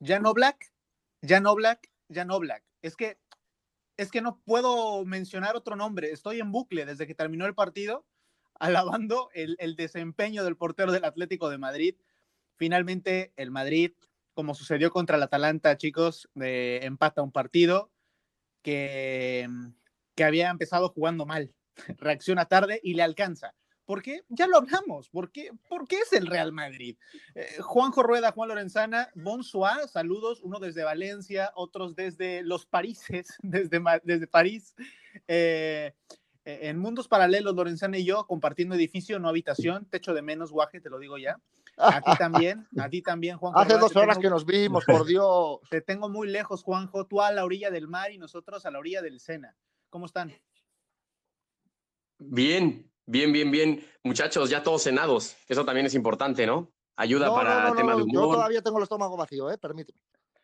ya 0.00 0.18
no 0.18 0.34
Black, 0.34 0.72
ya 1.22 1.40
no 1.40 1.54
Black, 1.54 1.90
ya 2.08 2.24
Black. 2.24 2.64
Es 2.82 2.96
que, 2.96 3.18
es 3.96 4.10
que 4.10 4.22
no 4.22 4.40
puedo 4.44 5.04
mencionar 5.04 5.56
otro 5.56 5.76
nombre. 5.76 6.10
Estoy 6.10 6.40
en 6.40 6.50
bucle 6.50 6.86
desde 6.86 7.06
que 7.06 7.14
terminó 7.14 7.46
el 7.46 7.54
partido, 7.54 8.06
alabando 8.58 9.30
el, 9.34 9.56
el 9.60 9.76
desempeño 9.76 10.42
del 10.44 10.56
portero 10.56 10.90
del 10.90 11.04
Atlético 11.04 11.50
de 11.50 11.58
Madrid. 11.58 11.96
Finalmente, 12.56 13.32
el 13.36 13.50
Madrid, 13.50 13.92
como 14.34 14.54
sucedió 14.54 14.90
contra 14.90 15.16
el 15.16 15.22
Atalanta, 15.22 15.76
chicos, 15.76 16.28
de 16.34 16.78
empata 16.84 17.22
un 17.22 17.32
partido 17.32 17.92
que, 18.62 19.48
que 20.14 20.24
había 20.24 20.50
empezado 20.50 20.88
jugando 20.88 21.26
mal. 21.26 21.54
Reacciona 21.98 22.46
tarde 22.46 22.80
y 22.82 22.94
le 22.94 23.02
alcanza 23.02 23.54
porque 23.90 24.22
ya 24.28 24.46
lo 24.46 24.58
hablamos, 24.58 25.08
¿por 25.08 25.32
qué, 25.32 25.50
es 25.90 26.12
el 26.12 26.28
Real 26.28 26.52
Madrid? 26.52 26.96
Eh, 27.34 27.56
Juanjo 27.58 28.04
Rueda, 28.04 28.30
Juan 28.30 28.50
Lorenzana, 28.50 29.10
Bonsoir, 29.16 29.88
saludos, 29.88 30.42
uno 30.44 30.60
desde 30.60 30.84
Valencia, 30.84 31.50
otros 31.56 31.96
desde 31.96 32.44
los 32.44 32.66
Parises, 32.66 33.36
desde, 33.42 33.82
desde 34.04 34.28
París. 34.28 34.76
Eh, 35.26 35.92
eh, 36.44 36.58
en 36.62 36.78
mundos 36.78 37.08
paralelos, 37.08 37.56
Lorenzana 37.56 37.98
y 37.98 38.04
yo 38.04 38.28
compartiendo 38.28 38.76
edificio, 38.76 39.18
no 39.18 39.28
habitación, 39.28 39.86
techo 39.86 40.14
de 40.14 40.22
menos, 40.22 40.52
guaje, 40.52 40.80
te 40.80 40.88
lo 40.88 41.00
digo 41.00 41.18
ya. 41.18 41.40
A 41.76 42.00
ti 42.00 42.12
también, 42.16 42.68
a 42.78 42.88
ti 42.88 43.02
también, 43.02 43.38
Juanjo. 43.38 43.58
Hace 43.58 43.76
dos 43.76 43.96
horas 43.96 44.18
que 44.18 44.30
nos 44.30 44.46
vimos, 44.46 44.84
por 44.84 45.04
Dios. 45.04 45.58
Te 45.68 45.80
tengo 45.80 46.08
muy 46.08 46.28
lejos, 46.28 46.62
Juanjo, 46.62 47.08
tú 47.08 47.22
a 47.22 47.32
la 47.32 47.44
orilla 47.44 47.72
del 47.72 47.88
mar 47.88 48.12
y 48.12 48.18
nosotros 48.18 48.64
a 48.66 48.70
la 48.70 48.78
orilla 48.78 49.02
del 49.02 49.18
Sena. 49.18 49.56
¿Cómo 49.88 50.06
están? 50.06 50.32
Bien, 52.18 52.89
Bien, 53.06 53.32
bien, 53.32 53.50
bien. 53.50 53.86
Muchachos, 54.04 54.50
ya 54.50 54.62
todos 54.62 54.82
cenados. 54.82 55.36
Eso 55.48 55.64
también 55.64 55.86
es 55.86 55.94
importante, 55.94 56.46
¿no? 56.46 56.72
Ayuda 56.96 57.34
para 57.34 57.68
el 57.68 57.76
tema 57.76 57.96
de 57.96 58.02
humor. 58.02 58.12
Yo 58.12 58.32
todavía 58.32 58.62
tengo 58.62 58.78
el 58.78 58.82
estómago 58.84 59.16
vacío, 59.16 59.50
¿eh? 59.50 59.58
Permíteme. 59.58 59.98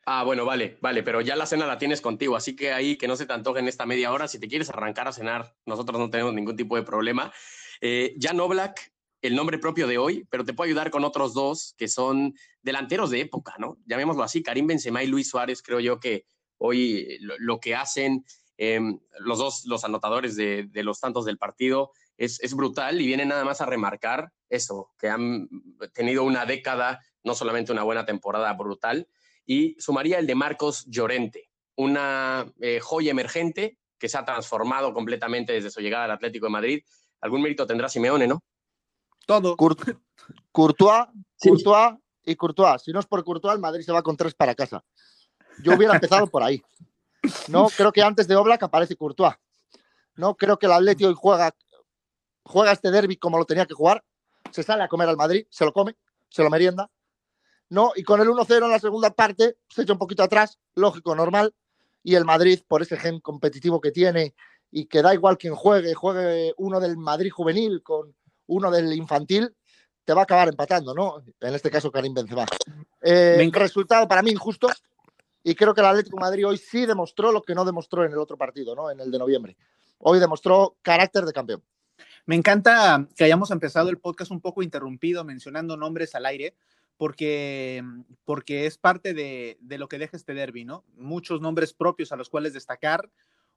Ah, 0.09 0.23
bueno, 0.23 0.45
vale, 0.45 0.79
vale, 0.81 1.03
pero 1.03 1.21
ya 1.21 1.35
la 1.35 1.47
cena 1.47 1.67
la 1.67 1.79
tienes 1.79 2.01
contigo, 2.01 2.37
así 2.37 2.55
que 2.55 2.73
ahí 2.73 2.97
que 2.97 3.09
no 3.09 3.17
se 3.17 3.27
te 3.27 3.33
antoje 3.33 3.59
en 3.59 3.67
esta 3.67 3.87
media 3.87 4.13
hora. 4.13 4.29
Si 4.29 4.39
te 4.39 4.47
quieres 4.47 4.71
arrancar 4.71 5.09
a 5.09 5.13
cenar, 5.13 5.57
nosotros 5.67 5.99
no 5.99 6.11
tenemos 6.11 6.33
ningún 6.33 6.57
tipo 6.57 6.77
de 6.77 6.85
problema. 6.85 7.33
Eh, 7.81 8.15
Jan 8.21 8.39
Oblak, 8.39 8.93
el 9.21 9.35
nombre 9.35 9.59
propio 9.59 9.89
de 9.89 9.99
hoy, 9.99 10.25
pero 10.31 10.45
te 10.45 10.55
puedo 10.55 10.69
ayudar 10.69 10.91
con 10.91 11.03
otros 11.03 11.35
dos 11.35 11.75
que 11.77 11.89
son 11.89 12.35
delanteros 12.63 13.11
de 13.11 13.21
época, 13.21 13.55
¿no? 13.59 13.79
Llamémoslo 13.85 14.23
así, 14.23 14.45
Karim 14.45 14.69
Benzema 14.69 15.03
y 15.03 15.09
Luis 15.09 15.29
Suárez, 15.29 15.61
creo 15.61 15.81
yo 15.81 15.99
que 15.99 16.25
hoy 16.59 17.19
lo, 17.21 17.59
que 17.59 17.75
hacen, 17.75 18.25
em, 18.57 18.99
los 19.19 19.39
dos, 19.39 19.65
los 19.67 19.85
anotadores 19.85 20.37
de, 20.37 20.69
de 20.71 20.83
los 20.83 21.01
tantos 21.01 21.25
del 21.25 21.39
partido, 21.39 21.93
es, 22.17 22.55
brutal 22.55 23.01
y 23.01 23.07
viene 23.07 23.25
nada 23.25 23.45
más 23.45 23.61
a 23.61 23.67
remarcar 23.67 24.33
eso, 24.49 24.91
que 24.99 25.09
han 25.09 25.49
tenido 25.93 26.25
una 26.25 26.47
década, 26.47 27.01
no 27.25 27.35
solamente 27.35 27.73
una 27.73 27.83
buena 27.83 28.07
temporada 28.07 28.53
brutal, 28.55 29.09
y 29.45 29.77
sumaría 29.79 30.19
el 30.19 30.27
de 30.27 30.35
Marcos 30.35 30.87
Llorente, 30.87 31.51
una 31.77 32.51
eh, 32.61 32.81
joya 32.81 33.11
emergente 33.11 33.79
que 33.99 34.09
se 34.09 34.19
ha 34.19 34.25
transformado 34.25 34.93
completamente 34.93 35.53
desde 35.53 35.71
su 35.71 35.81
llegada 35.81 36.05
al 36.05 36.11
Atlético 36.11 36.47
de 36.47 36.51
Madrid. 36.51 36.83
Algún 37.21 37.43
mérito 37.43 37.67
tendrá 37.67 37.89
Simeone, 37.89 38.27
¿no? 38.27 38.43
Todo. 39.27 39.57
Courtois, 39.57 39.97
Courtois 40.53 41.07
y 42.25 42.35
Courtois. 42.35 42.83
Si 42.83 42.93
no 42.93 43.01
es 43.01 43.07
por 43.07 43.25
Courtois, 43.25 43.55
el 43.55 43.61
Madrid 43.61 43.85
se 43.85 43.93
va 43.93 44.03
con 44.03 44.17
tres 44.17 44.35
para 44.35 44.55
casa. 44.55 44.85
Yo 45.63 45.75
hubiera 45.75 45.95
empezado 45.95 46.27
por 46.27 46.43
ahí. 46.43 46.63
No, 47.49 47.69
creo 47.69 47.93
que 47.93 48.03
antes 48.03 48.29
de 48.29 48.37
Oblak 48.37 48.63
aparece 48.63 48.97
Courtois. 48.97 49.35
No, 50.15 50.35
creo 50.37 50.59
que 50.59 50.67
el 50.67 50.73
Atlético 50.73 51.09
hoy 51.09 51.17
juega 51.17 51.55
juega 52.47 52.73
este 52.73 52.91
derby 52.91 53.17
como 53.17 53.39
lo 53.39 53.45
tenía 53.45 53.67
que 53.67 53.75
jugar, 53.75 54.05
se 54.53 54.63
sale 54.63 54.85
a 54.85 54.89
comer 54.89 55.09
al 55.09 55.17
Madrid, 55.17 55.47
se 55.51 55.65
lo 55.65 55.73
come, 55.73 55.97
se 56.29 56.43
lo 56.43 56.51
merienda, 56.51 56.91
¿no? 57.69 57.93
Y 57.97 58.05
con 58.05 58.21
el 58.21 58.29
1-0 58.29 58.65
en 58.65 58.71
la 58.71 58.79
segunda 58.79 59.11
parte 59.11 59.57
se 59.69 59.83
echa 59.83 59.93
un 59.93 59.99
poquito 59.99 60.23
atrás, 60.23 60.59
lógico, 60.75 61.15
normal, 61.15 61.55
y 62.03 62.15
el 62.15 62.25
Madrid, 62.25 62.61
por 62.67 62.83
ese 62.83 62.97
gen 62.97 63.21
competitivo 63.21 63.81
que 63.81 63.91
tiene 63.91 64.35
y 64.71 64.87
que 64.87 65.03
da 65.03 65.13
igual 65.13 65.39
quien 65.39 65.55
juegue, 65.55 65.95
juegue 65.95 66.55
uno 66.57 66.79
del 66.79 66.97
Madrid 66.97 67.31
juvenil 67.31 67.83
con 67.83 68.15
uno 68.47 68.71
del 68.71 68.93
infantil, 68.93 69.55
te 70.05 70.15
va 70.15 70.21
a 70.21 70.25
acabar 70.25 70.49
empatando, 70.49 70.95
¿no? 70.95 71.25
En 71.41 71.55
este 71.55 71.71
caso, 71.71 71.91
Karim 71.91 72.15
Benzema. 72.15 72.47
Eh, 73.03 73.51
resultado 73.53 74.07
para 74.07 74.23
mí 74.23 74.31
injusto 74.31 74.69
y 75.47 75.55
creo 75.55 75.75
que 75.75 75.81
el 75.81 75.87
Atlético 75.87 76.17
de 76.17 76.23
Madrid 76.23 76.45
hoy 76.45 76.59
sí 76.59 76.87
demostró 76.87 77.31
lo 77.31 77.41
que 77.41 77.55
no 77.55 77.65
demostró 77.65 78.05
en 78.05 78.11
el 78.11 78.19
otro 78.19 78.37
partido, 78.37 78.75
¿no? 78.75 78.91
En 78.91 78.99
el 78.99 79.13
de 79.13 79.19
noviembre. 79.21 79.57
Hoy 79.99 80.19
demostró 80.19 80.77
carácter 80.83 81.25
de 81.25 81.33
campeón. 81.33 81.63
Me 82.25 82.35
encanta 82.35 83.07
que 83.15 83.23
hayamos 83.23 83.53
empezado 83.53 83.89
el 83.89 83.99
podcast 83.99 84.33
un 84.33 84.41
poco 84.41 84.65
interrumpido 84.65 85.23
mencionando 85.23 85.77
nombres 85.77 86.17
al 86.17 86.27
aire, 86.27 86.57
porque, 86.97 87.81
porque 88.25 88.67
es 88.67 88.77
parte 88.77 89.15
de, 89.15 89.57
de 89.61 89.79
lo 89.79 89.87
que 89.87 89.99
deja 89.99 90.17
este 90.17 90.35
derby, 90.35 90.65
¿no? 90.65 90.85
Muchos 90.97 91.41
nombres 91.41 91.73
propios 91.73 92.11
a 92.11 92.17
los 92.17 92.29
cuales 92.29 92.53
destacar, 92.53 93.09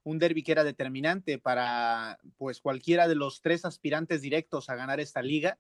un 0.04 0.20
derby 0.20 0.44
que 0.44 0.52
era 0.52 0.64
determinante 0.64 1.40
para 1.40 2.20
pues 2.38 2.62
cualquiera 2.62 3.08
de 3.08 3.16
los 3.16 3.42
tres 3.42 3.66
aspirantes 3.66 4.22
directos 4.22 4.70
a 4.70 4.76
ganar 4.76 5.00
esta 5.00 5.24
liga 5.24 5.58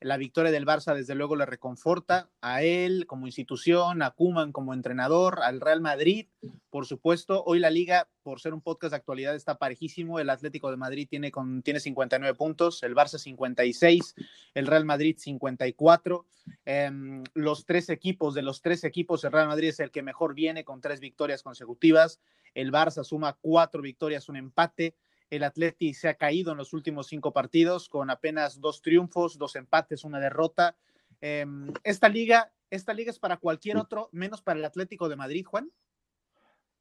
la 0.00 0.18
victoria 0.18 0.52
del 0.52 0.66
Barça 0.66 0.94
desde 0.94 1.14
luego 1.14 1.36
le 1.36 1.46
reconforta 1.46 2.28
a 2.42 2.62
él 2.62 3.06
como 3.06 3.26
institución, 3.26 4.02
a 4.02 4.10
Kuman 4.10 4.52
como 4.52 4.74
entrenador, 4.74 5.40
al 5.42 5.60
Real 5.60 5.80
Madrid, 5.80 6.26
por 6.68 6.86
supuesto. 6.86 7.42
Hoy 7.44 7.60
la 7.60 7.70
liga, 7.70 8.08
por 8.22 8.40
ser 8.40 8.52
un 8.52 8.60
podcast 8.60 8.90
de 8.90 8.96
actualidad, 8.96 9.34
está 9.34 9.56
parejísimo. 9.56 10.20
El 10.20 10.28
Atlético 10.28 10.70
de 10.70 10.76
Madrid 10.76 11.08
tiene, 11.08 11.30
con, 11.30 11.62
tiene 11.62 11.80
59 11.80 12.36
puntos, 12.36 12.82
el 12.82 12.94
Barça 12.94 13.18
56, 13.18 14.14
el 14.54 14.66
Real 14.66 14.84
Madrid 14.84 15.16
54. 15.18 16.26
Em, 16.66 17.24
los 17.32 17.64
tres 17.64 17.88
equipos, 17.88 18.34
de 18.34 18.42
los 18.42 18.60
tres 18.60 18.84
equipos, 18.84 19.24
el 19.24 19.32
Real 19.32 19.48
Madrid 19.48 19.68
es 19.68 19.80
el 19.80 19.90
que 19.90 20.02
mejor 20.02 20.34
viene 20.34 20.64
con 20.64 20.80
tres 20.82 21.00
victorias 21.00 21.42
consecutivas. 21.42 22.20
El 22.54 22.70
Barça 22.70 23.02
suma 23.02 23.38
cuatro 23.40 23.80
victorias, 23.80 24.28
un 24.28 24.36
empate. 24.36 24.94
El 25.30 25.42
Atleti 25.42 25.92
se 25.92 26.08
ha 26.08 26.14
caído 26.14 26.52
en 26.52 26.58
los 26.58 26.72
últimos 26.72 27.08
cinco 27.08 27.32
partidos 27.32 27.88
con 27.88 28.10
apenas 28.10 28.60
dos 28.60 28.80
triunfos, 28.80 29.38
dos 29.38 29.56
empates, 29.56 30.04
una 30.04 30.20
derrota. 30.20 30.76
Em, 31.20 31.72
esta 31.82 32.08
liga, 32.08 32.52
esta 32.70 32.94
liga 32.94 33.10
es 33.10 33.18
para 33.18 33.38
cualquier 33.38 33.76
otro, 33.76 34.08
menos 34.12 34.42
para 34.42 34.58
el 34.58 34.64
Atlético 34.64 35.08
de 35.08 35.16
Madrid, 35.16 35.44
Juan. 35.44 35.72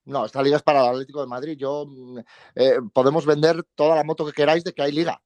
No, 0.05 0.25
esta 0.25 0.43
liga 0.43 0.57
es 0.57 0.63
para 0.63 0.81
el 0.81 0.89
Atlético 0.89 1.21
de 1.21 1.27
Madrid. 1.27 1.57
Yo 1.57 1.87
eh, 2.53 2.79
podemos 2.93 3.25
vender 3.25 3.63
toda 3.73 3.95
la 3.95 4.03
moto 4.03 4.25
que 4.25 4.33
queráis 4.33 4.63
de 4.63 4.73
que 4.73 4.83
hay 4.83 4.91
liga, 4.91 5.19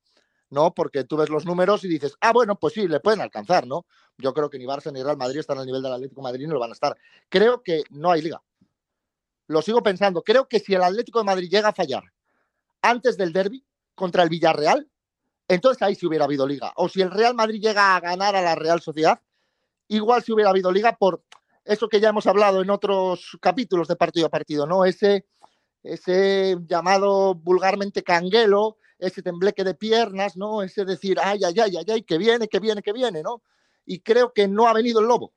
¿no? 0.50 0.74
Porque 0.74 1.04
tú 1.04 1.18
ves 1.18 1.30
los 1.30 1.46
números 1.46 1.84
y 1.84 1.90
dices, 1.90 2.16
ah, 2.22 2.32
bueno, 2.32 2.58
pues 2.58 2.74
sí, 2.76 2.88
le 2.88 3.02
pueden 3.02 3.20
alcanzar, 3.20 3.68
¿no? 3.68 3.86
Yo 4.18 4.34
creo 4.34 4.50
que 4.50 4.58
ni 4.58 4.66
Barça 4.66 4.94
ni 4.94 5.04
Real 5.04 5.18
Madrid 5.18 5.40
están 5.40 5.58
al 5.58 5.66
nivel 5.66 5.82
del 5.82 5.92
Atlético 5.92 6.22
de 6.22 6.24
Madrid 6.24 6.48
ni 6.48 6.54
lo 6.54 6.60
van 6.60 6.70
a 6.70 6.74
estar. 6.74 6.98
Creo 7.28 7.62
que 7.62 7.84
no 7.90 8.12
hay 8.12 8.22
liga. 8.22 8.42
Lo 9.48 9.62
sigo 9.62 9.84
pensando. 9.84 10.22
Creo 10.22 10.48
que 10.48 10.60
si 10.60 10.76
el 10.76 10.84
Atlético 10.84 11.20
de 11.20 11.26
Madrid 11.26 11.50
llega 11.50 11.70
a 11.70 11.74
fallar 11.74 12.04
antes 12.82 13.18
del 13.18 13.34
derby 13.34 13.66
contra 13.96 14.24
el 14.24 14.30
Villarreal, 14.30 14.90
entonces 15.48 15.82
ahí 15.82 15.96
sí 15.96 16.06
hubiera 16.06 16.26
habido 16.26 16.48
liga. 16.48 16.72
O 16.76 16.88
si 16.88 17.02
el 17.02 17.12
Real 17.12 17.34
Madrid 17.34 17.62
llega 17.62 17.96
a 17.96 18.00
ganar 18.00 18.36
a 18.36 18.42
la 18.42 18.56
Real 18.56 18.82
Sociedad, 18.82 19.20
igual 19.88 20.24
si 20.24 20.32
hubiera 20.32 20.52
habido 20.52 20.72
liga 20.72 20.96
por 20.96 21.24
eso 21.66 21.88
que 21.88 22.00
ya 22.00 22.10
hemos 22.10 22.26
hablado 22.28 22.62
en 22.62 22.70
otros 22.70 23.38
capítulos 23.42 23.88
de 23.88 23.96
partido 23.96 24.28
a 24.28 24.30
partido, 24.30 24.66
¿no? 24.66 24.86
Ese, 24.86 25.26
ese 25.84 26.58
llamado 26.66 27.36
vulgarmente 27.36 28.04
canguelo, 28.04 28.78
ese 28.98 29.22
tembleque 29.22 29.64
de 29.64 29.76
piernas, 29.76 30.38
¿no? 30.38 30.64
Ese 30.64 30.86
decir, 30.86 31.18
ay, 31.22 31.42
ay, 31.44 31.60
ay, 31.60 31.78
ay, 31.78 31.86
ay, 31.88 32.04
que 32.04 32.18
viene, 32.18 32.48
que 32.48 32.60
viene, 32.60 32.82
que 32.82 32.94
viene, 32.94 33.22
¿no? 33.22 33.44
Y 33.86 34.00
creo 34.00 34.34
que 34.34 34.48
no 34.48 34.68
ha 34.68 34.74
venido 34.74 35.00
el 35.00 35.08
lobo, 35.08 35.34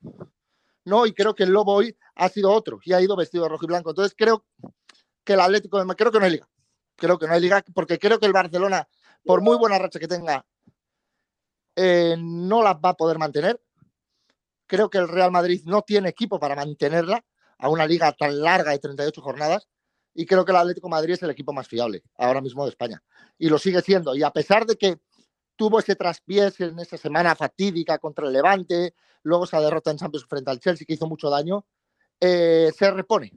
¿no? 0.84 1.06
Y 1.06 1.12
creo 1.12 1.34
que 1.34 1.44
el 1.44 1.50
lobo 1.50 1.74
hoy 1.74 1.96
ha 2.14 2.28
sido 2.28 2.50
otro 2.52 2.80
y 2.84 2.92
ha 2.92 3.00
ido 3.00 3.16
vestido 3.16 3.44
de 3.44 3.50
rojo 3.50 3.64
y 3.64 3.68
blanco. 3.68 3.90
Entonces 3.90 4.14
creo 4.16 4.44
que 5.24 5.34
el 5.34 5.40
Atlético 5.40 5.82
de 5.82 5.94
creo 5.94 6.12
que 6.12 6.18
no 6.18 6.24
hay 6.24 6.32
liga 6.32 6.48
creo 6.96 7.18
que 7.18 7.26
no 7.26 7.34
hay 7.34 7.40
liga, 7.40 7.62
porque 7.74 7.98
creo 7.98 8.18
que 8.18 8.26
el 8.26 8.32
Barcelona, 8.32 8.88
por 9.24 9.42
muy 9.42 9.56
buena 9.56 9.78
racha 9.78 9.98
que 9.98 10.08
tenga, 10.08 10.44
eh, 11.76 12.16
no 12.18 12.62
la 12.62 12.74
va 12.74 12.90
a 12.90 12.96
poder 12.96 13.18
mantener. 13.18 13.60
Creo 14.66 14.90
que 14.90 14.98
el 14.98 15.08
Real 15.08 15.30
Madrid 15.30 15.62
no 15.64 15.82
tiene 15.82 16.08
equipo 16.08 16.38
para 16.38 16.56
mantenerla 16.56 17.24
a 17.58 17.68
una 17.68 17.86
liga 17.86 18.12
tan 18.12 18.40
larga 18.40 18.72
de 18.72 18.78
38 18.78 19.20
jornadas. 19.20 19.68
Y 20.14 20.26
creo 20.26 20.44
que 20.44 20.52
el 20.52 20.58
Atlético 20.58 20.88
Madrid 20.88 21.14
es 21.14 21.22
el 21.22 21.30
equipo 21.30 21.52
más 21.52 21.66
fiable 21.68 22.02
ahora 22.18 22.40
mismo 22.40 22.64
de 22.64 22.70
España. 22.70 23.02
Y 23.38 23.48
lo 23.48 23.58
sigue 23.58 23.80
siendo. 23.80 24.14
Y 24.14 24.22
a 24.22 24.30
pesar 24.30 24.66
de 24.66 24.76
que 24.76 24.98
tuvo 25.56 25.78
ese 25.78 25.96
traspiés 25.96 26.60
en 26.60 26.78
esa 26.78 26.96
semana 26.96 27.34
fatídica 27.34 27.98
contra 27.98 28.26
el 28.26 28.32
Levante, 28.32 28.94
luego 29.22 29.44
esa 29.44 29.60
derrota 29.60 29.90
en 29.90 29.98
Champions 29.98 30.26
frente 30.26 30.50
al 30.50 30.60
Chelsea 30.60 30.86
que 30.86 30.94
hizo 30.94 31.06
mucho 31.06 31.30
daño, 31.30 31.64
eh, 32.20 32.70
se 32.76 32.90
repone. 32.90 33.32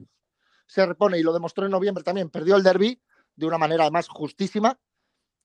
Se 0.66 0.84
repone 0.84 1.18
y 1.18 1.22
lo 1.22 1.32
demostró 1.32 1.64
en 1.64 1.70
noviembre 1.72 2.04
también. 2.04 2.28
Perdió 2.28 2.56
el 2.56 2.62
derby, 2.62 3.00
de 3.36 3.46
una 3.46 3.58
manera 3.58 3.90
más 3.90 4.08
justísima 4.08 4.78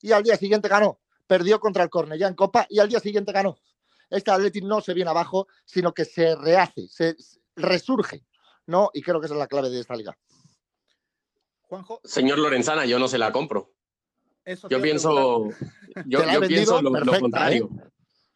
y 0.02 0.12
al 0.12 0.24
día 0.24 0.38
siguiente 0.38 0.68
ganó. 0.68 1.00
Perdió 1.28 1.60
contra 1.60 1.84
el 1.84 1.90
Cornellá 1.90 2.28
en 2.28 2.34
Copa 2.34 2.66
y 2.70 2.80
al 2.80 2.90
día 2.90 3.00
siguiente 3.00 3.32
ganó. 3.32 3.58
Este 4.10 4.32
Atlético 4.32 4.68
no 4.68 4.82
se 4.82 4.94
viene 4.94 5.10
abajo, 5.10 5.48
sino 5.66 5.94
que 5.94 6.04
se 6.04 6.36
rehace, 6.36 6.88
se 6.90 7.16
resurge, 7.56 8.26
¿no? 8.66 8.90
Y 8.94 9.02
creo 9.02 9.20
que 9.20 9.26
esa 9.26 9.36
es 9.36 9.40
la 9.40 9.48
clave 9.48 9.70
de 9.70 9.80
esta 9.80 9.96
liga. 9.96 10.18
Juanjo. 11.62 12.02
Señor 12.04 12.38
Lorenzana, 12.40 12.86
yo 12.86 13.00
no 13.00 13.08
se 13.08 13.18
la 13.18 13.32
compro. 13.32 13.72
yo 14.70 14.82
pienso, 14.82 15.50
yo, 16.06 16.42
pienso 16.42 16.82
lo, 16.82 16.98
¿eh? 16.98 17.20
contrario. 17.20 17.70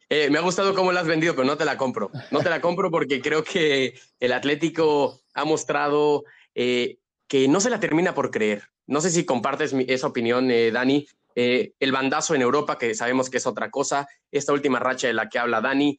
Eh, 0.08 0.30
me 0.30 0.38
ha 0.38 0.42
gustado 0.42 0.74
cómo 0.74 0.92
la 0.92 1.00
has 1.00 1.06
vendido, 1.06 1.34
pero 1.34 1.46
no 1.46 1.58
te 1.58 1.64
la 1.64 1.76
compro. 1.76 2.10
No 2.30 2.40
te 2.40 2.48
la 2.48 2.60
compro 2.60 2.90
porque 2.90 3.20
creo 3.20 3.44
que 3.44 3.98
el 4.20 4.32
Atlético 4.32 5.20
ha 5.34 5.44
mostrado 5.44 6.24
eh, 6.54 6.98
que 7.26 7.48
no 7.48 7.60
se 7.60 7.70
la 7.70 7.80
termina 7.80 8.14
por 8.14 8.30
creer. 8.30 8.70
No 8.86 9.00
sé 9.00 9.10
si 9.10 9.24
compartes 9.24 9.74
esa 9.86 10.06
opinión, 10.06 10.50
eh, 10.50 10.70
Dani. 10.70 11.06
el 11.34 11.92
bandazo 11.92 12.34
en 12.34 12.40
Europa, 12.40 12.78
que 12.78 12.94
sabemos 12.94 13.28
que 13.28 13.36
es 13.36 13.46
otra 13.46 13.70
cosa. 13.70 14.08
Esta 14.30 14.54
última 14.54 14.78
racha 14.78 15.06
de 15.06 15.12
la 15.12 15.28
que 15.28 15.38
habla 15.38 15.60
Dani. 15.60 15.98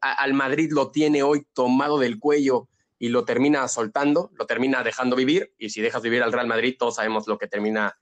al 0.00 0.32
Madrid 0.32 0.70
lo 0.72 0.92
tiene 0.92 1.24
hoy 1.24 1.44
tomado 1.54 1.98
del 1.98 2.20
cuello 2.20 2.68
y 2.98 3.08
lo 3.08 3.24
termina 3.24 3.66
soltando, 3.66 4.30
lo 4.34 4.46
termina 4.46 4.84
dejando 4.84 5.16
vivir. 5.16 5.52
Y 5.58 5.70
si 5.70 5.80
dejas 5.80 6.02
vivir 6.02 6.22
al 6.22 6.32
Real 6.32 6.46
Madrid, 6.46 6.76
todos 6.78 6.94
sabemos 6.96 7.26
lo 7.26 7.36
que 7.36 7.48
termina 7.48 7.98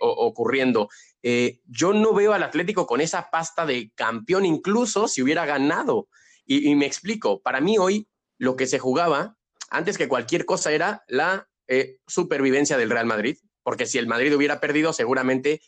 ocurriendo. 0.00 0.88
Eh, 1.22 1.60
yo 1.66 1.92
no 1.92 2.12
veo 2.12 2.32
al 2.32 2.42
Atlético 2.42 2.86
con 2.86 3.00
esa 3.00 3.30
pasta 3.30 3.64
de 3.64 3.92
campeón, 3.94 4.44
incluso 4.44 5.08
si 5.08 5.22
hubiera 5.22 5.46
ganado. 5.46 6.08
Y, 6.44 6.74
me 6.74 6.86
explico, 6.86 7.40
para 7.40 7.60
mí 7.60 7.78
hoy 7.78 8.08
lo 8.36 8.56
que 8.56 8.66
se 8.66 8.78
jugaba, 8.78 9.36
antes 9.70 9.96
que 9.96 10.08
cualquier 10.08 10.44
cosa, 10.44 10.72
era 10.72 11.04
la 11.06 11.48
eh, 11.68 11.98
supervivencia 12.06 12.76
del 12.76 12.90
Real 12.90 13.06
Madrid, 13.06 13.38
porque 13.62 13.86
si 13.86 13.98
el 13.98 14.06
Madrid 14.06 14.34
hubiera 14.34 14.60
perdido, 14.60 14.92
seguramente 14.92 15.60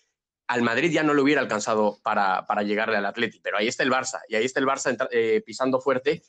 al 0.46 0.62
Madrid 0.62 0.90
ya 0.92 1.02
no 1.02 1.14
lo 1.14 1.22
hubiera 1.22 1.40
alcanzado 1.40 1.98
para, 2.02 2.46
para 2.46 2.62
llegarle 2.62 2.96
al 2.96 3.06
Atlético. 3.06 3.42
Pero 3.42 3.58
ahí 3.58 3.68
está 3.68 3.82
el 3.82 3.90
Barça, 3.90 4.20
y 4.28 4.34
ahí 4.36 4.44
está 4.44 4.60
el 4.60 4.66
Barça 4.66 5.08
eh, 5.10 5.42
pisando 5.44 5.80
fuerte 5.80 6.22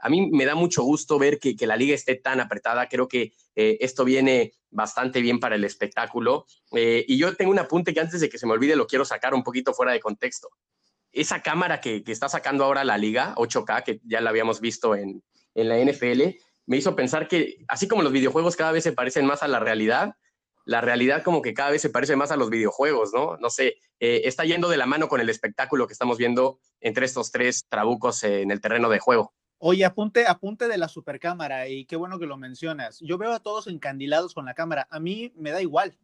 a 0.00 0.08
mí 0.08 0.30
me 0.30 0.44
da 0.44 0.54
mucho 0.54 0.82
gusto 0.82 1.18
ver 1.18 1.38
que, 1.38 1.56
la 1.66 1.76
liga 1.76 1.94
esté 1.94 2.14
tan 2.14 2.40
apretada. 2.40 2.88
Creo 2.88 3.08
que 3.08 3.32
eh, 3.54 3.78
esto 3.80 4.04
viene 4.04 4.54
bastante 4.70 5.20
bien 5.20 5.40
para 5.40 5.56
el 5.56 5.64
espectáculo. 5.64 6.46
Eh, 6.72 7.04
y 7.08 7.18
yo 7.18 7.34
tengo 7.34 7.50
un 7.50 7.58
apunte 7.58 7.92
que 7.92 8.00
antes 8.00 8.20
de 8.20 8.28
que 8.28 8.38
se 8.38 8.46
me 8.46 8.52
olvide 8.52 8.76
lo 8.76 8.86
quiero 8.86 9.04
sacar 9.04 9.34
un 9.34 9.42
poquito 9.42 9.74
fuera 9.74 9.92
de 9.92 10.00
contexto. 10.00 10.48
Esa 11.10 11.42
cámara 11.42 11.80
que, 11.80 12.02
está 12.06 12.28
sacando 12.28 12.64
ahora 12.64 12.84
la 12.84 12.98
liga, 12.98 13.34
8K, 13.36 13.82
que 13.82 14.00
ya 14.04 14.20
la 14.20 14.30
habíamos 14.30 14.60
visto 14.60 14.94
en, 14.94 15.22
la 15.54 15.76
NFL, 15.76 16.22
me 16.66 16.76
hizo 16.76 16.94
pensar 16.94 17.26
que 17.26 17.64
así 17.66 17.88
como 17.88 18.02
los 18.02 18.12
videojuegos 18.12 18.54
cada 18.54 18.70
vez 18.70 18.84
se 18.84 18.92
parecen 18.92 19.26
más 19.26 19.42
a 19.42 19.48
la 19.48 19.58
realidad, 19.58 20.14
la 20.68 20.82
realidad 20.82 21.22
como 21.22 21.40
que 21.40 21.54
cada 21.54 21.70
vez 21.70 21.80
se 21.80 21.88
parece 21.88 22.14
más 22.14 22.30
a 22.30 22.36
los 22.36 22.50
videojuegos, 22.50 23.10
¿no? 23.14 23.38
No 23.38 23.48
sé, 23.48 23.78
eh, 24.00 24.20
está 24.24 24.44
yendo 24.44 24.68
de 24.68 24.76
la 24.76 24.84
mano 24.84 25.08
con 25.08 25.18
el 25.18 25.30
espectáculo 25.30 25.86
que 25.86 25.94
estamos 25.94 26.18
viendo 26.18 26.60
entre 26.82 27.06
estos 27.06 27.32
tres 27.32 27.64
trabucos 27.70 28.22
en 28.22 28.50
el 28.50 28.60
terreno 28.60 28.90
de 28.90 28.98
juego. 28.98 29.32
Oye, 29.56 29.86
apunte, 29.86 30.26
apunte 30.26 30.68
de 30.68 30.76
la 30.76 30.88
supercámara 30.88 31.68
y 31.68 31.86
qué 31.86 31.96
bueno 31.96 32.18
que 32.18 32.26
lo 32.26 32.36
mencionas. 32.36 32.98
Yo 33.00 33.16
veo 33.16 33.32
a 33.32 33.40
todos 33.40 33.66
encandilados 33.66 34.34
con 34.34 34.44
la 34.44 34.52
cámara. 34.52 34.86
A 34.90 35.00
mí 35.00 35.32
me 35.36 35.52
da 35.52 35.62
igual. 35.62 35.96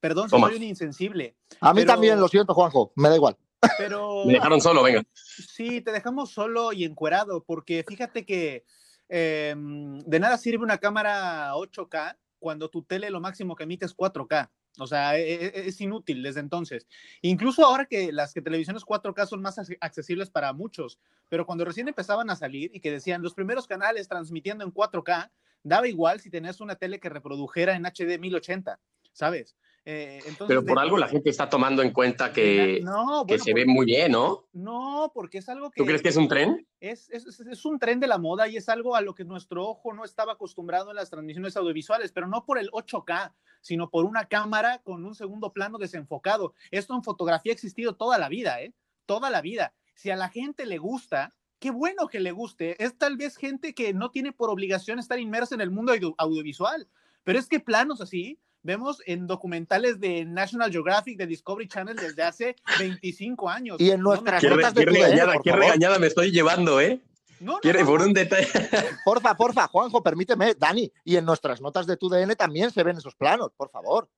Perdón 0.00 0.28
si 0.28 0.40
soy 0.40 0.56
un 0.56 0.64
insensible. 0.64 1.36
A 1.60 1.72
mí 1.72 1.84
también, 1.84 2.18
lo 2.18 2.26
siento, 2.26 2.52
Juanjo, 2.52 2.92
me 2.96 3.10
da 3.10 3.14
igual. 3.14 3.36
Pero. 3.78 4.24
Me 4.26 4.32
dejaron 4.32 4.60
solo, 4.60 4.82
venga. 4.82 5.04
Sí, 5.14 5.82
te 5.82 5.92
dejamos 5.92 6.32
solo 6.32 6.72
y 6.72 6.82
encuerado, 6.82 7.44
porque 7.44 7.84
fíjate 7.86 8.26
que 8.26 8.64
em, 9.08 10.00
de 10.00 10.18
nada 10.18 10.36
sirve 10.36 10.64
una 10.64 10.78
cámara 10.78 11.52
8K 11.54 12.16
cuando 12.40 12.68
tu 12.68 12.82
tele 12.82 13.10
lo 13.10 13.20
máximo 13.20 13.54
que 13.54 13.62
emite 13.62 13.86
es 13.86 13.96
4K. 13.96 14.50
O 14.78 14.86
sea, 14.86 15.18
e, 15.18 15.46
e, 15.46 15.68
es, 15.68 15.80
inútil 15.80 16.22
desde 16.22 16.40
entonces. 16.40 16.88
Incluso 17.22 17.64
ahora 17.64 17.86
que 17.86 18.12
las 18.12 18.32
que 18.32 18.42
televisiones 18.42 18.84
4K 18.84 19.26
son 19.26 19.42
más 19.42 19.60
accesibles 19.80 20.30
para 20.30 20.52
muchos, 20.52 20.98
pero 21.28 21.46
cuando 21.46 21.64
recién 21.64 21.88
empezaban 21.88 22.30
a 22.30 22.36
salir 22.36 22.70
y 22.74 22.80
que 22.80 22.90
decían 22.90 23.22
los 23.22 23.34
primeros 23.34 23.66
canales 23.66 24.08
transmitiendo 24.08 24.64
en 24.64 24.72
4K, 24.72 25.30
daba 25.62 25.88
igual 25.88 26.20
si 26.20 26.30
tenías 26.30 26.60
una 26.60 26.76
tele 26.76 26.98
que 26.98 27.08
reprodujera 27.08 27.74
en 27.74 27.84
HD 27.84 28.18
1080, 28.18 28.80
¿sabes? 29.12 29.56
Eh, 29.86 30.20
Pero 30.46 30.64
por 30.64 30.78
algo 30.78 30.98
la 30.98 31.08
gente 31.08 31.30
está 31.30 31.48
tomando 31.48 31.82
en 31.82 31.92
cuenta 31.92 32.32
que, 32.32 32.84
que 33.26 33.38
se 33.38 33.54
ve 33.54 33.64
muy 33.64 33.86
bien, 33.86 34.12
¿no? 34.12 34.46
No, 34.52 35.10
porque 35.14 35.38
es 35.38 35.48
algo 35.48 35.70
que... 35.70 35.80
¿Tú 35.80 35.86
crees 35.86 36.02
que 36.02 36.10
es 36.10 36.16
un 36.16 36.28
tren? 36.28 36.66
Es, 36.80 37.08
es, 37.10 37.40
es, 37.40 37.64
un 37.64 37.78
tren 37.78 37.98
de 37.98 38.06
la 38.06 38.18
moda 38.18 38.46
y 38.46 38.56
es 38.56 38.68
algo 38.68 38.94
a 38.94 39.00
lo 39.00 39.14
que 39.14 39.24
nuestro 39.24 39.66
ojo 39.66 39.94
no 39.94 40.04
estaba 40.04 40.34
acostumbrado 40.34 40.90
en 40.90 40.96
las 40.96 41.08
transmisiones 41.08 41.56
audiovisuales, 41.56 42.12
pero 42.12 42.26
no 42.26 42.44
por 42.44 42.58
el 42.58 42.70
8K, 42.72 43.32
sino 43.62 43.88
por 43.88 44.04
una 44.04 44.26
cámara 44.26 44.82
con 44.82 45.04
un 45.04 45.14
segundo 45.14 45.52
plano 45.52 45.78
desenfocado. 45.78 46.52
Esto 46.70 46.94
en 46.94 47.02
fotografía 47.02 47.52
ha 47.52 47.54
existido 47.54 47.96
toda 47.96 48.18
la 48.18 48.28
vida, 48.28 48.60
¿eh? 48.60 48.74
Toda 49.06 49.30
la 49.30 49.40
vida. 49.40 49.74
Si 49.94 50.10
a 50.10 50.16
la 50.16 50.28
gente 50.28 50.66
le 50.66 50.76
gusta, 50.76 51.34
qué 51.58 51.70
bueno 51.70 52.06
que 52.08 52.20
le 52.20 52.32
guste. 52.32 52.82
Es 52.82 52.98
tal 52.98 53.16
vez 53.16 53.36
gente 53.36 53.74
que 53.74 53.94
no 53.94 54.10
tiene 54.10 54.32
por 54.32 54.50
obligación 54.50 54.98
estar 54.98 55.18
inmersa 55.18 55.54
en 55.54 55.62
el 55.62 55.70
mundo 55.70 55.92
audiovisual, 56.18 56.86
pero 57.24 57.38
es 57.38 57.48
que 57.48 57.60
planos 57.60 58.00
así 58.00 58.38
vemos 58.62 59.02
en 59.06 59.26
documentales 59.26 60.00
de 60.00 60.24
National 60.24 60.70
Geographic, 60.70 61.18
de 61.18 61.26
Discovery 61.26 61.68
Channel 61.68 61.96
desde 61.96 62.22
hace 62.22 62.56
25 62.78 63.48
años. 63.48 63.76
Y 63.80 63.90
en 63.90 64.00
nuestras 64.00 64.40
¿Qué, 64.40 64.50
notas 64.50 64.74
de 64.74 64.84
regañada, 64.84 65.34
qué 65.42 65.52
regañada 65.52 65.98
me 65.98 66.06
estoy 66.06 66.30
llevando, 66.30 66.80
¿eh? 66.80 67.00
No, 67.40 67.58
no, 67.62 67.86
por 67.86 68.02
un 68.02 68.12
detalle. 68.12 68.46
Porfa, 69.04 69.34
porfa, 69.34 69.66
Juanjo, 69.66 70.02
permíteme, 70.02 70.54
Dani, 70.54 70.92
y 71.04 71.16
en 71.16 71.24
nuestras 71.24 71.60
notas 71.62 71.86
de 71.86 71.96
tu 71.96 72.10
DN 72.10 72.36
también 72.36 72.70
se 72.70 72.82
ven 72.82 72.98
esos 72.98 73.14
planos, 73.14 73.50
por 73.56 73.70
favor. 73.70 74.10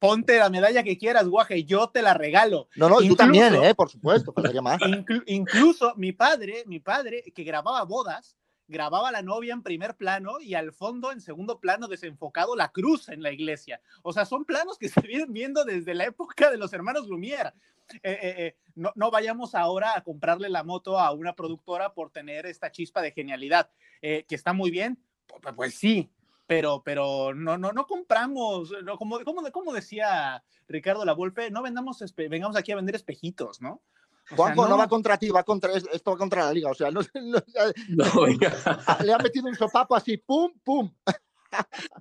Ponte 0.00 0.38
la 0.38 0.50
medalla 0.50 0.82
que 0.82 0.98
quieras, 0.98 1.26
guaje, 1.28 1.64
yo 1.64 1.88
te 1.88 2.02
la 2.02 2.14
regalo. 2.14 2.68
No, 2.74 2.88
no, 2.88 2.98
tú 2.98 3.14
también, 3.14 3.54
¿eh? 3.54 3.74
por 3.76 3.90
supuesto, 3.90 4.34
más. 4.60 4.80
incluso 5.26 5.94
mi 5.96 6.12
padre, 6.12 6.64
mi 6.66 6.80
padre, 6.80 7.22
que 7.32 7.44
grababa 7.44 7.84
bodas, 7.84 8.36
grababa 8.74 9.08
a 9.08 9.12
la 9.12 9.22
novia 9.22 9.54
en 9.54 9.62
primer 9.62 9.96
plano 9.96 10.40
y 10.40 10.54
al 10.54 10.72
fondo, 10.72 11.12
en 11.12 11.20
segundo 11.20 11.60
plano, 11.60 11.88
desenfocado 11.88 12.56
la 12.56 12.72
cruz 12.72 13.08
en 13.08 13.22
la 13.22 13.32
iglesia. 13.32 13.80
O 14.02 14.12
sea, 14.12 14.26
son 14.26 14.44
planos 14.44 14.76
que 14.76 14.88
se 14.90 15.00
vienen 15.00 15.32
viendo 15.32 15.64
desde 15.64 15.94
la 15.94 16.04
época 16.04 16.50
de 16.50 16.58
los 16.58 16.72
hermanos 16.72 17.08
Lumière. 17.08 17.54
Eh, 17.92 17.98
eh, 18.02 18.34
eh, 18.38 18.56
no, 18.74 18.92
no, 18.94 19.10
vayamos 19.10 19.54
ahora 19.54 19.96
a 19.96 20.02
comprarle 20.02 20.48
la 20.48 20.64
moto 20.64 20.98
a 20.98 21.12
una 21.12 21.34
productora 21.34 21.92
por 21.92 22.10
tener 22.10 22.46
esta 22.46 22.72
chispa 22.72 23.02
de 23.02 23.12
genialidad, 23.12 23.70
que 24.00 24.24
está 24.28 24.52
muy 24.52 24.70
bien, 24.70 24.98
pues, 25.26 25.54
pues, 25.54 25.74
sí, 25.74 26.10
pero, 26.46 26.82
pero 26.82 27.34
no, 27.34 27.56
no, 27.56 27.72
no 27.72 27.86
compramos, 27.86 28.72
no, 28.82 28.96
como, 28.96 29.20
como, 29.20 29.50
como 29.50 29.72
decía 29.72 30.42
Ricardo 30.66 31.04
La 31.04 31.12
Volpe, 31.12 31.50
no 31.50 31.62
vendamos, 31.62 32.02
vengamos 32.16 32.56
aquí 32.56 32.72
a 32.72 32.76
vender 32.76 32.94
espejitos, 32.94 33.60
¿no? 33.60 33.82
Juanjo 34.30 34.68
no... 34.68 34.78
va 34.78 34.88
contra 34.88 35.16
ti, 35.18 35.28
va 35.30 35.42
contra 35.42 35.72
esto 35.74 36.10
va 36.12 36.16
contra 36.16 36.46
la 36.46 36.52
liga. 36.52 36.70
O 36.70 36.74
sea, 36.74 36.90
no, 36.90 37.00
le 39.04 39.12
ha 39.12 39.18
metido 39.18 39.48
un 39.48 39.54
sopapo 39.54 39.94
así, 39.94 40.16
pum, 40.16 40.52
pum. 40.62 40.90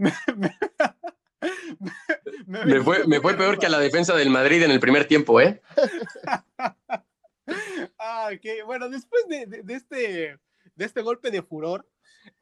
me, 2.48 2.82
fue, 2.82 3.06
me, 3.06 3.20
fue, 3.20 3.36
peor 3.36 3.60
que 3.60 3.66
a 3.68 3.70
la 3.70 3.80
defensa 3.80 4.16
del 4.16 4.30
Madrid 4.30 4.64
en 4.64 4.72
el 4.72 4.80
primer 4.80 5.06
tiempo, 5.06 5.40
¿eh? 5.42 5.62
ah, 8.00 8.30
ok. 8.34 8.66
Bueno, 8.66 8.90
después 8.90 9.28
de, 9.28 9.46
de, 9.46 9.74
este, 9.74 10.40
de 10.76 10.86
este 10.86 11.02
golpe 11.02 11.30
de 11.30 11.44
furor, 11.44 11.86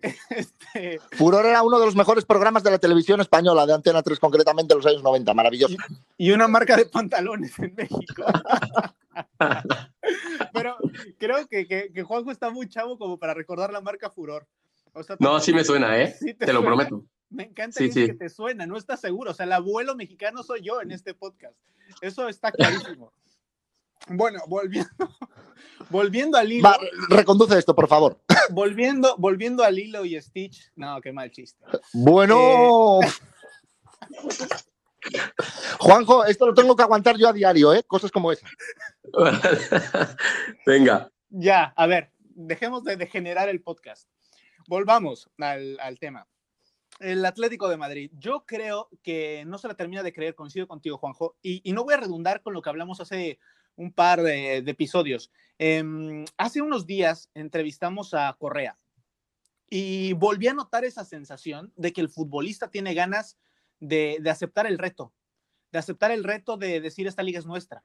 este... 0.29 0.99
Furor 1.11 1.45
era 1.45 1.63
uno 1.63 1.79
de 1.79 1.85
los 1.85 1.95
mejores 1.95 2.25
programas 2.25 2.63
de 2.63 2.71
la 2.71 2.79
televisión 2.79 3.21
española, 3.21 3.65
de 3.65 3.73
Antena 3.73 4.01
3, 4.01 4.19
concretamente 4.19 4.73
en 4.73 4.79
los 4.79 4.85
años 4.85 5.03
90, 5.03 5.33
maravilloso. 5.33 5.75
Y, 6.17 6.29
y 6.29 6.31
una 6.31 6.47
marca 6.47 6.75
de 6.75 6.85
pantalones 6.85 7.57
en 7.59 7.75
México. 7.75 8.23
Pero 10.53 10.77
creo 11.17 11.47
que, 11.47 11.67
que, 11.67 12.03
Juanjo 12.03 12.31
está 12.31 12.49
muy 12.49 12.67
chavo 12.67 12.97
como 12.97 13.17
para 13.17 13.33
recordar 13.33 13.71
la 13.71 13.81
marca 13.81 14.09
Furor. 14.09 14.47
no, 15.19 15.39
sí 15.39 15.53
me 15.53 15.63
suena, 15.63 16.01
¿eh? 16.01 16.15
te, 16.37 16.53
lo 16.53 16.63
prometo. 16.63 17.05
Me 17.29 17.43
encanta 17.43 17.79
que 17.79 18.13
te 18.13 18.29
suena, 18.29 18.65
no 18.65 18.77
estás 18.77 18.99
seguro. 18.99 19.31
O 19.31 19.33
sea, 19.33 19.45
el 19.45 19.53
abuelo 19.53 19.95
mexicano 19.95 20.43
soy 20.43 20.61
yo 20.61 20.81
en 20.81 20.91
este 20.91 21.13
podcast. 21.13 21.55
Eso 22.01 22.27
está 22.27 22.51
clarísimo. 22.51 23.13
Bueno, 24.07 24.39
volviendo, 24.47 24.89
volviendo 25.89 26.37
al 26.37 26.51
hilo. 26.51 26.69
reconduce 27.09 27.57
esto, 27.57 27.75
por 27.75 27.87
favor. 27.87 28.19
Volviendo, 28.49 29.15
volviendo 29.17 29.63
al 29.63 29.79
hilo 29.79 30.03
y 30.05 30.19
Stitch. 30.19 30.71
No, 30.75 30.99
qué 31.01 31.13
mal 31.13 31.31
chiste. 31.31 31.63
Bueno. 31.93 32.99
Eh, 33.01 33.07
Juanjo, 35.79 36.25
esto 36.25 36.45
lo 36.47 36.53
tengo 36.53 36.75
que 36.75 36.83
aguantar 36.83 37.17
yo 37.17 37.29
a 37.29 37.33
diario, 37.33 37.73
¿eh? 37.73 37.83
Cosas 37.83 38.11
como 38.11 38.31
esa. 38.31 38.47
Venga. 40.65 41.11
Ya, 41.29 41.73
a 41.75 41.87
ver, 41.87 42.11
dejemos 42.19 42.83
de 42.83 42.97
degenerar 42.97 43.49
el 43.49 43.61
podcast. 43.61 44.07
Volvamos 44.67 45.29
al, 45.39 45.97
tema. 45.99 46.27
El 46.99 47.25
Atlético 47.25 47.67
de 47.67 47.77
Madrid. 47.77 48.11
Yo 48.13 48.45
creo 48.45 48.89
que 49.01 49.43
no 49.45 49.57
se 49.57 49.67
la 49.67 49.73
termina 49.75 50.03
de 50.03 50.13
creer, 50.13 50.35
coincido 50.35 50.67
contigo, 50.67 50.97
Juanjo, 50.97 51.35
y, 51.41 51.71
no 51.73 51.83
voy 51.83 51.93
a 51.93 51.97
redundar 51.97 52.41
con 52.41 52.53
lo 52.53 52.61
que 52.61 52.69
hablamos 52.69 53.01
hace 53.01 53.39
un 53.75 53.91
par 53.91 54.21
de, 54.21 54.57
episodios. 54.57 55.31
Em, 55.57 56.25
hace 56.37 56.61
unos 56.61 56.85
días 56.85 57.29
entrevistamos 57.33 58.13
a 58.13 58.35
Correa 58.39 58.77
y 59.69 60.13
volví 60.13 60.47
a 60.47 60.53
notar 60.53 60.85
esa 60.85 61.05
sensación 61.05 61.71
de 61.75 61.93
que 61.93 62.01
el 62.01 62.09
futbolista 62.09 62.69
tiene 62.69 62.93
ganas 62.93 63.37
de, 63.79 64.21
aceptar 64.29 64.67
el 64.67 64.77
reto, 64.77 65.13
de 65.71 65.79
aceptar 65.79 66.11
el 66.11 66.23
reto 66.23 66.57
de 66.57 66.81
decir 66.81 67.07
esta 67.07 67.23
liga 67.23 67.39
es 67.39 67.45
nuestra. 67.45 67.83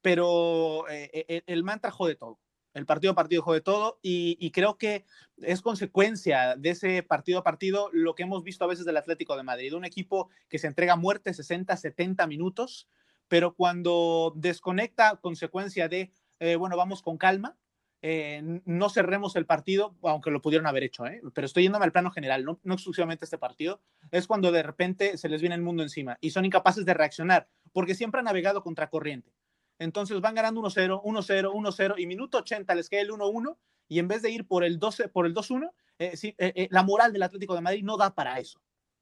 Pero 0.00 0.88
eh, 0.88 1.10
eh, 1.12 1.42
el 1.46 1.64
mantra 1.64 1.90
jode 1.90 2.14
todo. 2.14 2.38
El 2.74 2.86
partido 2.86 3.12
a 3.12 3.16
partido 3.16 3.42
jode 3.42 3.60
todo 3.60 3.98
y, 4.02 4.50
creo 4.52 4.78
que 4.78 5.04
es 5.38 5.62
consecuencia 5.62 6.54
de 6.56 6.70
ese 6.70 7.02
partido 7.02 7.40
a 7.40 7.42
partido 7.42 7.90
lo 7.92 8.14
que 8.14 8.22
hemos 8.22 8.44
visto 8.44 8.64
a 8.64 8.68
veces 8.68 8.84
del 8.84 8.96
Atlético 8.96 9.36
de 9.36 9.42
Madrid, 9.42 9.74
un 9.74 9.84
equipo 9.84 10.30
que 10.48 10.58
se 10.58 10.68
entrega 10.68 10.94
muerte 10.94 11.34
60, 11.34 11.76
70 11.76 12.26
minutos, 12.28 12.88
pero 13.28 13.54
cuando 13.54 14.32
desconecta 14.36 15.16
consecuencia 15.16 15.88
de, 15.88 16.10
eh, 16.40 16.56
bueno, 16.56 16.76
vamos 16.76 17.02
con 17.02 17.18
calma, 17.18 17.56
eh, 18.00 18.60
no 18.64 18.88
cerremos 18.90 19.34
el 19.34 19.44
partido, 19.44 19.96
aunque 20.02 20.30
lo 20.30 20.40
pudieron 20.40 20.66
haber 20.66 20.84
hecho, 20.84 21.06
¿eh? 21.06 21.20
pero 21.34 21.46
estoy 21.46 21.64
yéndome 21.64 21.84
al 21.84 21.92
plano 21.92 22.10
general, 22.10 22.44
no, 22.44 22.60
no 22.62 22.74
exclusivamente 22.74 23.24
este 23.24 23.38
partido, 23.38 23.80
es 24.12 24.28
cuando 24.28 24.52
de 24.52 24.62
repente 24.62 25.16
se 25.18 25.28
les 25.28 25.40
viene 25.40 25.56
el 25.56 25.62
mundo 25.62 25.82
encima 25.82 26.16
y 26.20 26.30
son 26.30 26.44
incapaces 26.44 26.84
de 26.84 26.94
reaccionar, 26.94 27.48
porque 27.72 27.94
siempre 27.96 28.20
han 28.20 28.26
navegado 28.26 28.62
contra 28.62 28.88
corriente. 28.88 29.32
Entonces 29.80 30.20
van 30.20 30.34
ganando 30.34 30.60
1-0, 30.60 31.02
1-0, 31.02 31.52
1-0 31.52 31.94
y 31.98 32.06
minuto 32.06 32.38
80 32.38 32.74
les 32.74 32.88
queda 32.88 33.00
el 33.02 33.10
1-1 33.10 33.56
y 33.88 33.98
en 33.98 34.08
vez 34.08 34.22
de 34.22 34.30
ir 34.30 34.46
por 34.46 34.64
el 34.64 34.78
12, 34.78 35.08
por 35.08 35.26
el 35.26 35.34
2-1, 35.34 35.72
eh, 35.98 36.16
sí, 36.16 36.34
eh, 36.38 36.68
la 36.70 36.82
moral 36.82 37.12
del 37.12 37.22
Atlético 37.22 37.54
de 37.54 37.60
Madrid 37.60 37.84
no 37.84 37.96
da 37.96 38.14
para 38.14 38.38
eso. 38.38 38.60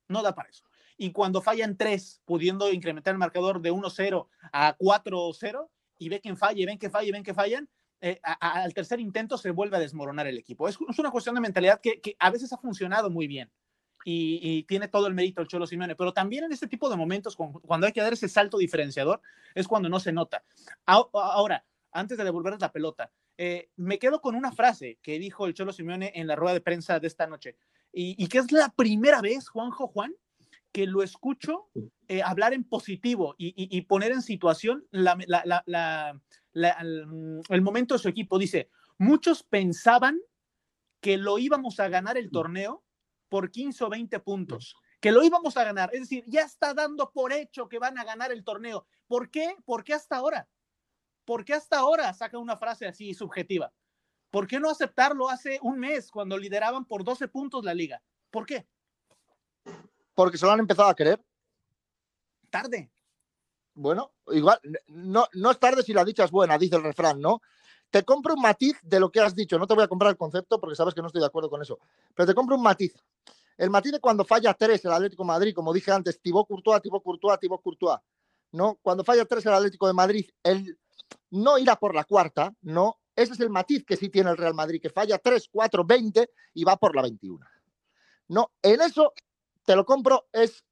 No 0.09 0.23
da 0.23 0.35
para 0.35 0.49
eso. 0.49 0.65
Y 0.97 1.13
cuando 1.13 1.43
fallan 1.43 1.77
tres, 1.77 2.23
pudiendo 2.25 2.73
incrementar 2.73 3.13
el 3.13 3.19
marcador 3.19 3.61
de 3.61 3.73
1-0 3.73 4.29
a 4.53 4.77
4-0, 4.79 5.69
y 5.99 6.09
ve 6.09 6.21
que 6.21 6.35
falla, 6.37 6.67
ven 6.67 6.79
que 6.79 6.91
falla, 6.91 7.13
ven 7.13 7.23
que 7.23 7.35
fallan, 7.35 7.69
al 8.23 8.75
tercer 8.75 9.01
intento 9.01 9.39
se 9.39 9.51
vuelve 9.51 9.77
a 9.77 9.81
desmoronar 9.81 10.27
el 10.27 10.39
equipo. 10.39 10.69
Es, 10.69 10.79
una 10.81 11.11
cuestión 11.11 11.35
de 11.35 11.41
mentalidad 11.41 11.81
que, 11.81 12.17
a 12.19 12.31
veces 12.31 12.53
ha 12.53 12.59
funcionado 12.59 13.11
muy 13.11 13.27
bien. 13.27 13.51
Y, 14.05 14.63
tiene 14.65 14.87
todo 14.87 15.09
el 15.09 15.15
mérito 15.15 15.41
el 15.41 15.49
Cholo 15.49 15.67
Simeone, 15.67 15.97
pero 15.97 16.13
también 16.13 16.45
en 16.45 16.53
este 16.53 16.69
tipo 16.69 16.89
de 16.89 16.97
momentos, 16.97 17.37
cuando 17.37 17.87
hay 17.87 17.93
que 17.93 18.01
dar 18.01 18.13
ese 18.13 18.29
salto 18.29 18.59
diferenciador, 18.59 19.21
es 19.55 19.67
cuando 19.67 19.89
no 19.89 19.99
se 19.99 20.13
nota. 20.13 20.45
Ahora, 20.85 21.65
antes 21.91 22.17
de 22.17 22.25
devolver 22.25 22.57
la 22.61 22.71
pelota, 22.71 23.11
eh, 23.39 23.71
me 23.77 23.99
quedo 23.99 24.21
con 24.21 24.35
una 24.35 24.53
frase 24.53 24.99
que 25.03 25.19
dijo 25.19 25.47
el 25.47 25.55
Cholo 25.55 25.73
Simeone 25.73 26.13
en 26.15 26.27
la 26.27 26.37
rueda 26.37 26.55
de 26.55 26.61
prensa 26.61 27.01
de 27.01 27.07
esta 27.07 27.27
noche, 27.27 27.57
y, 27.99 28.29
que 28.29 28.39
es 28.39 28.53
la 28.53 28.69
primera 28.69 29.23
vez, 29.23 29.49
Juanjo 29.49 29.89
Juan, 29.89 30.15
que 30.77 30.87
lo 30.87 31.03
escucho 31.03 31.71
eh, 32.07 32.21
hablar 32.23 32.53
en 32.53 32.63
positivo 32.63 33.35
y, 33.39 33.81
poner 33.89 34.13
en 34.13 34.21
situación 34.21 34.87
la, 34.91 36.21
el 36.53 37.63
momento 37.63 37.95
de 37.95 37.99
su 37.99 38.11
equipo. 38.11 38.39
Dice, 38.39 38.69
muchos 38.99 39.43
pensaban 39.43 40.21
que 41.01 41.17
lo 41.17 41.39
íbamos 41.39 41.81
a 41.81 41.89
ganar 41.89 42.19
el 42.19 42.31
torneo 42.31 42.85
por 43.31 43.51
15 43.51 43.85
o 43.85 43.89
20 43.89 44.21
puntos, 44.21 44.77
que 45.01 45.13
lo 45.13 45.25
íbamos 45.25 45.57
a 45.57 45.65
ganar. 45.65 45.89
Es 45.95 46.01
decir, 46.01 46.25
ya 46.27 46.43
está 46.43 46.75
dando 46.75 47.11
por 47.11 47.33
hecho 47.33 47.71
que 47.71 47.79
van 47.79 47.97
a 47.97 48.05
ganar 48.05 48.31
el 48.31 48.45
torneo. 48.45 48.87
¿Por 49.07 49.31
qué? 49.31 49.57
¿Por 49.65 49.83
qué 49.83 49.95
hasta 49.95 50.17
ahora? 50.17 50.47
¿Por 51.25 51.47
qué 51.47 51.55
hasta 51.55 51.79
ahora 51.79 52.13
saca 52.13 52.37
una 52.37 52.59
frase 52.59 52.87
así 52.87 53.15
subjetiva? 53.15 53.73
¿Por 54.31 54.47
qué 54.47 54.61
no 54.61 54.69
aceptarlo 54.69 55.31
hace 55.31 55.59
un 55.63 55.79
mes 55.79 56.11
cuando 56.11 56.37
lideraban 56.37 56.85
por 56.85 57.03
12 57.03 57.29
puntos 57.29 57.65
la 57.65 57.73
liga? 57.73 58.03
¿Por 58.31 58.45
qué? 58.45 58.69
Porque 60.17 60.39
se 60.39 60.47
lo 60.47 60.53
han 60.53 60.59
empezado 60.59 60.89
a 60.89 60.97
querer. 60.97 61.25
Tarde. 62.51 62.91
Bueno, 63.75 64.15
igual, 64.29 64.59
no, 64.89 65.27
no 65.35 65.51
es 65.51 65.61
tarde 65.61 65.83
si 65.83 65.93
la 65.93 66.05
dicha 66.05 66.25
es 66.25 66.31
buena, 66.31 66.57
dice 66.57 66.77
el 66.77 66.83
refrán, 66.83 67.21
¿no? 67.21 67.43
Te 67.91 68.03
compro 68.03 68.35
un 68.35 68.41
matiz 68.41 68.79
de 68.83 68.99
lo 68.99 69.13
que 69.13 69.21
has 69.21 69.35
dicho. 69.35 69.59
No 69.59 69.67
te 69.67 69.75
voy 69.75 69.85
a 69.85 69.89
comprar 69.89 70.11
el 70.11 70.17
concepto 70.17 70.59
porque 70.59 70.75
sabes 70.75 70.95
que 70.95 71.03
no 71.03 71.09
estoy 71.09 71.21
de 71.21 71.27
acuerdo 71.27 71.51
con 71.51 71.61
eso. 71.61 71.79
Pero 72.15 72.27
te 72.27 72.35
compro 72.35 72.57
un 72.57 72.63
matiz. 72.63 72.95
El 73.59 73.71
matiz 73.71 73.93
de 73.93 74.01
cuando 74.01 74.25
falla 74.25 74.55
tres 74.55 74.85
el 74.85 74.93
Atlético 74.93 75.23
de 75.23 75.29
Madrid, 75.29 75.55
como 75.55 75.73
dije 75.73 75.93
antes, 75.93 76.21
Thibaut 76.21 76.49
Courtois, 76.49 76.81
Thibaut 76.81 77.05
Courtois, 77.05 77.39
Thibaut 77.39 77.63
Courtois. 77.63 78.01
¿no? 78.53 78.79
Cuando 78.83 79.05
falla 79.05 79.27
tres 79.27 79.45
el 79.47 79.53
Atlético 79.53 79.87
de 79.87 79.93
Madrid, 79.93 80.29
el 80.43 80.79
no 81.31 81.59
irá 81.59 81.77
por 81.77 81.95
la 81.95 82.05
cuarta, 82.05 82.55
no. 82.63 82.99
Ese 83.15 83.33
es 83.33 83.41
el 83.41 83.51
matiz 83.51 83.85
que 83.85 83.97
sí 83.97 84.09
tiene 84.09 84.31
el 84.31 84.37
Real 84.37 84.55
Madrid, 84.55 84.81
que 84.81 84.91
falla 84.91 85.19
3, 85.19 85.49
4, 85.51 85.85
20 85.85 86.31
y 86.55 86.65
va 86.65 86.77
por 86.77 86.95
la 86.95 87.03
21. 87.03 87.45
No, 88.29 88.53
en 88.63 88.81
eso 88.83 89.13
te 89.67 89.77
lo 89.77 89.85
compro, 89.85 90.29
es 90.33 90.65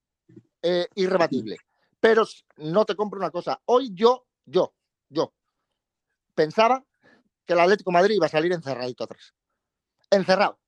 eh, 0.62 0.88
irrebatible. 0.94 1.58
Pero 2.00 2.24
no 2.56 2.86
te 2.86 2.96
compro 2.96 3.18
una 3.18 3.30
cosa. 3.30 3.60
Hoy 3.66 3.90
yo, 3.92 4.26
yo, 4.46 4.72
yo, 5.10 5.34
pensaba 6.34 6.82
que 7.44 7.52
el 7.52 7.60
Atlético 7.60 7.90
Madrid 7.90 8.14
iba 8.14 8.26
a 8.26 8.30
salir 8.30 8.52
encerradito 8.52 9.04
atrás. 9.04 9.34
Encerrado. 10.10 10.58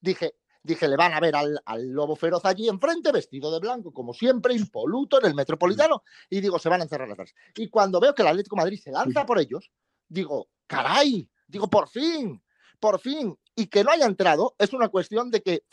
Dije, 0.00 0.34
dije, 0.62 0.88
le 0.88 0.96
van 0.96 1.12
a 1.12 1.20
ver 1.20 1.34
al, 1.36 1.62
lobo 1.92 2.16
feroz 2.16 2.44
allí 2.44 2.68
enfrente, 2.68 3.12
vestido 3.12 3.52
de 3.52 3.60
blanco, 3.60 3.92
como 3.92 4.12
siempre, 4.12 4.54
impoluto 4.54 5.20
en 5.20 5.26
el 5.26 5.34
metropolitano, 5.34 6.02
y 6.28 6.40
digo, 6.40 6.58
se 6.58 6.68
van 6.68 6.80
a 6.80 6.84
encerrar 6.84 7.10
atrás. 7.10 7.32
Y 7.54 7.68
cuando 7.68 8.00
veo 8.00 8.14
que 8.14 8.22
el 8.22 8.28
Atlético 8.28 8.56
Madrid 8.56 8.80
se 8.82 8.90
lanza 8.90 9.24
por 9.24 9.38
ellos, 9.38 9.70
digo, 10.08 10.48
caray, 10.66 11.28
digo, 11.46 11.68
por 11.68 11.88
fin, 11.88 12.42
por 12.80 12.98
fin. 12.98 13.38
Y 13.54 13.66
que 13.66 13.84
no 13.84 13.90
haya 13.90 14.06
entrado 14.06 14.56
es 14.58 14.72
una 14.72 14.88
cuestión 14.88 15.30
de 15.30 15.42
que 15.42 15.64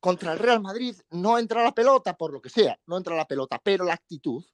contra 0.00 0.32
el 0.32 0.38
Real 0.38 0.60
Madrid 0.60 0.96
no 1.10 1.38
entra 1.38 1.64
la 1.64 1.72
pelota, 1.72 2.16
por 2.16 2.32
lo 2.32 2.40
que 2.40 2.50
sea, 2.50 2.78
no 2.86 2.96
entra 2.96 3.16
la 3.16 3.26
pelota, 3.26 3.60
pero 3.62 3.84
la 3.84 3.94
actitud 3.94 4.44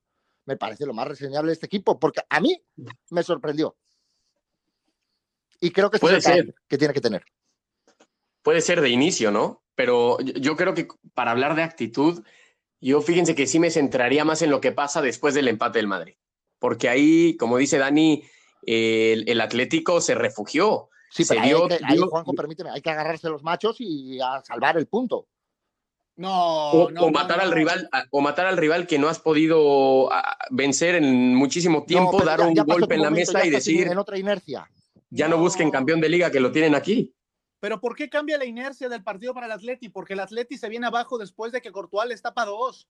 me 0.47 0.57
parece 0.57 0.87
lo 0.87 0.95
más 0.95 1.09
reseñable 1.09 1.49
de 1.49 1.55
este 1.55 1.67
equipo, 1.67 1.99
porque 1.99 2.21
a 2.29 2.41
mí 2.41 2.63
me 3.11 3.23
sorprendió. 3.23 3.77
Y 5.61 5.71
creo 5.71 5.91
que 5.91 5.97
es 5.97 6.27
el 6.27 6.55
que 6.69 6.79
tiene 6.79 6.93
que 6.93 7.01
tener 7.01 7.25
puede 8.45 8.61
ser 8.61 8.81
de 8.81 8.91
inicio, 8.91 9.33
¿no? 9.33 9.65
Pero 9.75 10.21
yo 10.21 10.55
creo 10.55 10.75
que 10.75 10.87
para 11.15 11.33
hablar 11.33 11.57
de 11.57 11.65
actitud, 11.65 12.23
yo 12.81 13.01
fíjense 13.01 13.35
que 13.35 13.49
sí 13.49 13.59
me 13.59 13.71
centraría 13.73 14.25
más 14.25 14.43
en 14.43 14.51
lo 14.51 14.61
que 14.61 14.71
pasa 14.71 15.03
después 15.03 15.35
del 15.35 15.49
empate 15.49 15.81
del 15.81 15.89
Madrid. 15.89 16.15
Porque 16.61 16.89
ahí, 16.89 17.37
como 17.37 17.57
dice 17.57 17.79
Dani, 17.79 18.23
el, 18.63 19.41
Atlético 19.41 20.01
se 20.01 20.15
refugió. 20.15 20.91
Sí, 21.11 21.25
pero 21.27 21.41
ahí, 21.41 21.99
Juanjo, 21.99 22.35
permíteme, 22.35 22.71
hay 22.71 22.83
que 22.83 22.91
agarrarse 22.91 23.29
los 23.29 23.43
machos 23.43 23.77
y 23.81 24.21
a 24.21 24.43
salvar 24.45 24.77
el 24.77 24.87
punto. 24.87 25.27
No, 26.17 26.71
o, 26.71 26.91
no, 26.91 27.11
matar 27.11 27.41
al 27.41 27.51
rival, 27.51 27.89
o 28.11 28.21
matar 28.21 28.47
al 28.47 28.57
rival 28.57 28.87
que 28.87 28.99
no 28.99 29.09
has 29.09 29.19
podido 29.19 30.09
vencer 30.51 30.95
en 30.95 31.35
muchísimo 31.35 31.85
tiempo, 31.85 32.23
dar 32.23 32.41
un 32.41 32.55
golpe 32.55 32.95
en 32.95 33.03
la 33.03 33.11
mesa 33.11 33.45
y 33.45 33.51
decir 33.51 33.89
en 33.89 33.99
otra 33.99 34.17
inercia. 34.17 34.71
Ya 35.11 35.29
no 35.29 35.39
busquen 35.39 35.71
campeón 35.71 36.01
de 36.01 36.09
liga 36.09 36.31
que 36.31 36.41
lo 36.41 36.53
tienen 36.53 36.75
aquí. 36.75 37.13
Pero 37.59 37.81
¿por 37.81 37.97
qué 37.97 38.09
cambia 38.09 38.39
la 38.39 38.45
inercia 38.45 38.89
del 38.89 39.03
partido 39.03 39.33
para 39.33 39.47
el 39.47 39.53
Atleti? 39.53 39.89
Porque 39.89 40.13
el 40.13 40.21
Atleti 40.21 40.59
se 40.59 40.69
viene 40.69 40.87
abajo 40.87 41.19
después 41.19 41.51
de 41.51 41.63
que 41.63 41.73
Courtois 41.73 42.07
le 42.07 42.15
está 42.15 42.35
para 42.35 42.51
dos. 42.51 42.89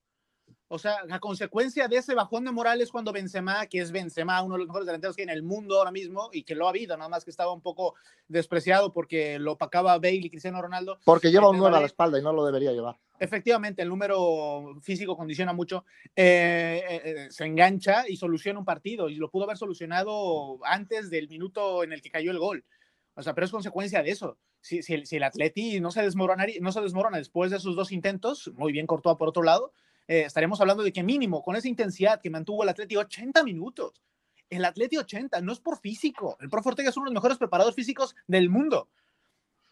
O 0.75 0.77
sea, 0.77 0.97
a 1.09 1.19
consecuencia 1.21 1.87
de 1.87 1.95
ese 1.95 2.13
bajón 2.13 2.43
de 2.43 2.51
moral 2.51 2.81
es 2.81 2.91
cuando 2.91 3.13
Benzema, 3.13 3.65
que 3.67 3.79
es 3.79 3.93
Benzema, 3.93 4.43
uno 4.43 4.55
de 4.55 4.59
los 4.59 4.67
mejores 4.67 4.85
delanteros 4.85 5.15
que 5.15 5.21
hay 5.21 5.29
en 5.29 5.33
el 5.33 5.41
mundo 5.41 5.77
ahora 5.77 5.91
mismo 5.91 6.29
y 6.33 6.43
que 6.43 6.53
lo 6.53 6.67
ha 6.67 6.71
habido, 6.71 6.97
nada 6.97 7.07
más 7.07 7.23
que 7.23 7.31
estaba 7.31 7.53
un 7.53 7.61
poco 7.61 7.95
despreciado 8.27 8.91
porque 8.91 9.39
lo 9.39 9.53
opacaba 9.53 9.97
Bale 9.99 10.15
y 10.15 10.29
Cristiano 10.29 10.61
Ronaldo. 10.61 10.99
Porque 11.05 11.31
lleva 11.31 11.49
un 11.49 11.57
9 11.57 11.77
a 11.77 11.79
la 11.79 11.85
espalda 11.85 12.19
y 12.19 12.21
no 12.21 12.33
lo 12.33 12.45
debería 12.45 12.73
llevar. 12.73 12.97
Efectivamente, 13.17 13.83
el 13.83 13.87
número 13.87 14.75
físico 14.81 15.15
condiciona 15.15 15.53
mucho. 15.53 15.85
Eh, 16.13 16.83
eh, 16.89 17.01
eh, 17.05 17.27
se 17.31 17.45
engancha 17.45 18.03
y 18.09 18.17
soluciona 18.17 18.59
un 18.59 18.65
partido 18.65 19.07
y 19.07 19.15
lo 19.15 19.31
pudo 19.31 19.45
haber 19.45 19.55
solucionado 19.55 20.59
antes 20.65 21.09
del 21.09 21.29
minuto 21.29 21.85
en 21.85 21.93
el 21.93 22.01
que 22.01 22.11
cayó 22.11 22.31
el 22.31 22.39
gol. 22.39 22.65
O 23.13 23.21
sea, 23.21 23.33
pero 23.33 23.45
es 23.45 23.51
consecuencia 23.51 24.03
de 24.03 24.11
eso 24.11 24.37
si, 24.65 25.15
el, 25.15 25.23
Atleti 25.23 25.79
no 25.79 25.91
se, 25.91 26.01
desmorona, 26.01 26.45
no 26.59 26.71
se 26.71 26.81
desmorona 26.81 27.17
después 27.17 27.51
de 27.51 27.57
esos 27.57 27.75
dos 27.75 27.91
intentos, 27.91 28.51
muy 28.55 28.71
bien 28.71 28.87
Courtois 28.87 29.17
por 29.17 29.29
otro 29.29 29.43
lado, 29.43 29.73
eh, 30.07 30.23
estaremos 30.25 30.59
hablando 30.61 30.83
de 30.83 30.93
que 30.93 31.03
mínimo, 31.03 31.41
con 31.41 31.55
esa 31.55 31.67
intensidad 31.67 32.21
que 32.21 32.29
mantuvo 32.29 32.63
el 32.63 32.69
Atleti 32.69 32.95
80 32.95 33.43
minutos, 33.43 34.01
el 34.49 34.63
Atleti 34.63 34.97
80, 34.97 35.41
no 35.41 35.51
es 35.51 35.59
por 35.59 35.79
físico, 35.79 36.37
el 36.39 36.49
Prof 36.49 36.67
Ortega 36.67 36.89
es 36.89 36.97
uno 36.97 37.05
de 37.05 37.13
los 37.13 37.15
mejores 37.15 37.37
preparadores 37.37 37.75
físicos 37.75 38.15
del 38.27 38.49
mundo. 38.49 38.89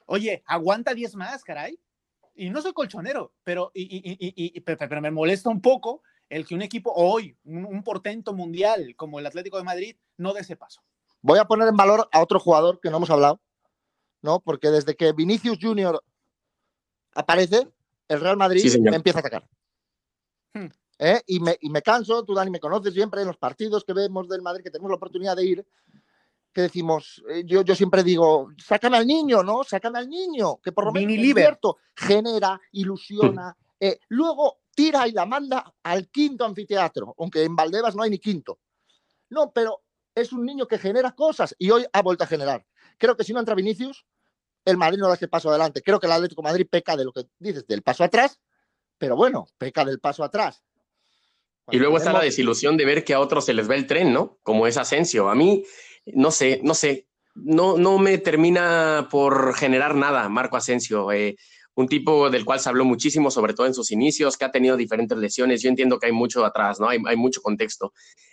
Oye, 0.06 0.44
aguanta 0.46 0.94
10 0.94 1.16
más, 1.16 1.44
caray. 1.44 1.80
Y 2.36 2.50
no 2.50 2.62
soy 2.62 2.74
colchonero, 2.74 3.32
pero, 3.44 3.72
y, 3.75 4.60
pero 4.62 5.02
me 5.02 5.12
molesta 5.12 5.50
un 5.50 5.62
poco 5.62 6.02
el 6.30 6.48
que 6.48 6.56
un 6.56 6.63
equipo 6.63 6.92
hoy, 6.92 7.38
un, 7.44 7.66
un 7.66 7.84
portento 7.84 8.34
mundial 8.34 8.96
como 8.96 9.20
el 9.20 9.28
Atlético 9.28 9.58
de 9.58 9.63
Madrid, 9.63 9.96
no 10.18 10.34
dé 10.34 10.42
ese 10.42 10.56
paso. 10.56 10.82
Voy 11.22 11.38
a 11.38 11.46
poner 11.46 11.68
en 11.68 11.78
valor 11.78 12.10
a 12.12 12.22
otro 12.22 12.40
jugador 12.40 12.80
que 12.82 12.90
no 12.90 12.98
hemos 12.98 13.12
hablado, 13.12 13.40
¿no? 14.24 14.40
Porque 14.40 14.72
desde 14.72 14.96
que 14.96 15.13
Vinicius 15.13 15.60
Junior 15.62 16.04
aparece, 17.13 17.68
el 18.08 18.20
Real 18.20 18.36
Madrid 18.36 18.66
empieza 18.88 19.20
a 19.20 19.22
atacar. 19.22 19.48
Hmm. 20.53 20.67
¿Eh? 21.00 21.22
Y, 21.27 21.39
me, 21.39 21.57
y, 21.60 21.69
me, 21.69 21.81
canso, 21.81 22.24
tú 22.24 22.33
Dani 22.33 22.51
me 22.51 22.60
conoces 22.60 22.93
siempre 22.93 23.22
en 23.22 23.27
los 23.27 23.38
partidos 23.38 23.83
que 23.83 23.93
vemos 23.93 24.27
del 24.29 24.41
Madrid, 24.41 24.63
que 24.63 24.69
tenemos 24.69 24.91
la 24.91 24.98
oportunidad 24.98 25.36
de 25.36 25.45
ir, 25.45 25.65
que 26.53 26.62
decimos, 26.62 27.24
eh, 27.29 27.43
yo, 27.45 27.63
yo 27.63 27.75
siempre 27.75 28.03
digo, 28.03 28.50
sácame 28.57 28.98
al 28.98 29.07
niño, 29.07 29.43
¿no? 29.43 29.63
Sácame 29.63 30.00
al 30.00 30.07
niño, 30.07 30.57
que 30.62 30.72
por 30.72 30.86
lo 30.86 30.91
menos 30.91 31.15
cierto, 31.15 31.77
genera, 31.95 32.60
ilusiona, 32.72 33.50
hmm. 33.50 33.74
eh, 33.79 34.00
luego 34.10 34.60
tira 34.75 35.07
y 35.07 35.12
la 35.12 35.25
manda 35.25 35.74
al 35.83 36.10
quinto 36.10 36.45
anfiteatro, 36.45 37.15
aunque 37.17 37.43
en 37.43 37.55
Valdebas 37.55 37.95
no 37.95 38.03
hay 38.03 38.12
ni 38.12 38.19
quinto. 38.19 38.60
No, 39.29 39.51
pero 39.51 39.81
es 40.15 40.31
un 40.31 40.45
niño 40.45 40.67
que 40.67 40.77
genera 40.77 41.13
cosas 41.13 41.55
y 41.57 41.72
hoy 41.72 41.86
ha 41.91 42.01
vuelto 42.01 42.24
a 42.24 42.27
generar. 42.27 42.65
Creo 42.98 43.17
que 43.17 43.24
si 43.24 43.33
no 43.33 43.39
entra 43.39 43.55
Vinicius, 43.55 44.05
el 44.65 44.77
Madrid 44.77 45.00
no 45.00 45.07
da 45.07 45.15
ese 45.15 45.27
paso 45.27 45.50
adelante. 45.50 45.81
Creo 45.81 46.00
que 46.00 46.05
el 46.05 46.13
Atlético 46.13 46.41
Madrid 46.41 46.67
peca 46.69 46.95
de 46.95 47.05
lo 47.05 47.12
que 47.12 47.25
dices, 47.39 47.65
del 47.67 47.81
paso 47.81 48.03
atrás, 48.03 48.39
pero 49.03 49.17
bueno, 49.17 49.50
peca 49.57 49.83
del 49.83 50.00
paso 50.00 50.24
atrás. 50.24 50.63
y 51.69 51.77
luego 51.77 51.98
está 51.98 52.13
la 52.13 52.22
desilusión 52.22 52.77
de 52.77 52.86
ver 52.86 53.03
que 53.03 53.13
a 53.13 53.19
otros 53.19 53.43
se 53.43 53.53
les 53.53 53.67
ve 53.67 53.75
el 53.75 53.86
tren, 53.86 54.13
¿no? 54.13 54.39
Como 54.43 54.65
es 54.65 54.77
Asensio. 54.77 55.29
A 55.29 55.36
mí, 55.36 55.65
no 56.05 56.31
sé, 56.31 56.62
no 56.63 56.74
sé, 56.74 57.10
no, 57.36 57.77
no 57.77 57.98
me 57.98 58.17
termina 58.17 59.10
por 59.12 59.55
generar 59.55 59.93
nada 59.93 60.29
Marco 60.29 60.55
Asensio. 60.55 61.12
Eh, 61.12 61.36
un 61.75 61.89
tipo 61.89 62.29
del 62.29 62.45
cual 62.45 62.62
se 62.62 62.69
habló 62.69 62.86
muchísimo, 62.86 63.29
sobre 63.29 63.53
todo 63.53 63.67
en 63.67 63.74
sus 63.74 63.91
inicios, 63.91 64.38
que 64.38 64.45
ha 64.45 64.53
tenido 64.53 64.77
diferentes 64.77 65.17
lesiones. 65.17 65.62
Yo 65.62 65.67
entiendo 65.67 66.00
que 66.00 66.05
hay 66.05 66.13
mucho 66.13 66.45
atrás, 66.45 66.79
¿no? 66.79 66.88
Hay, 66.88 67.00
hay 67.05 67.17
mucho 67.17 67.41
contexto, 67.41 67.91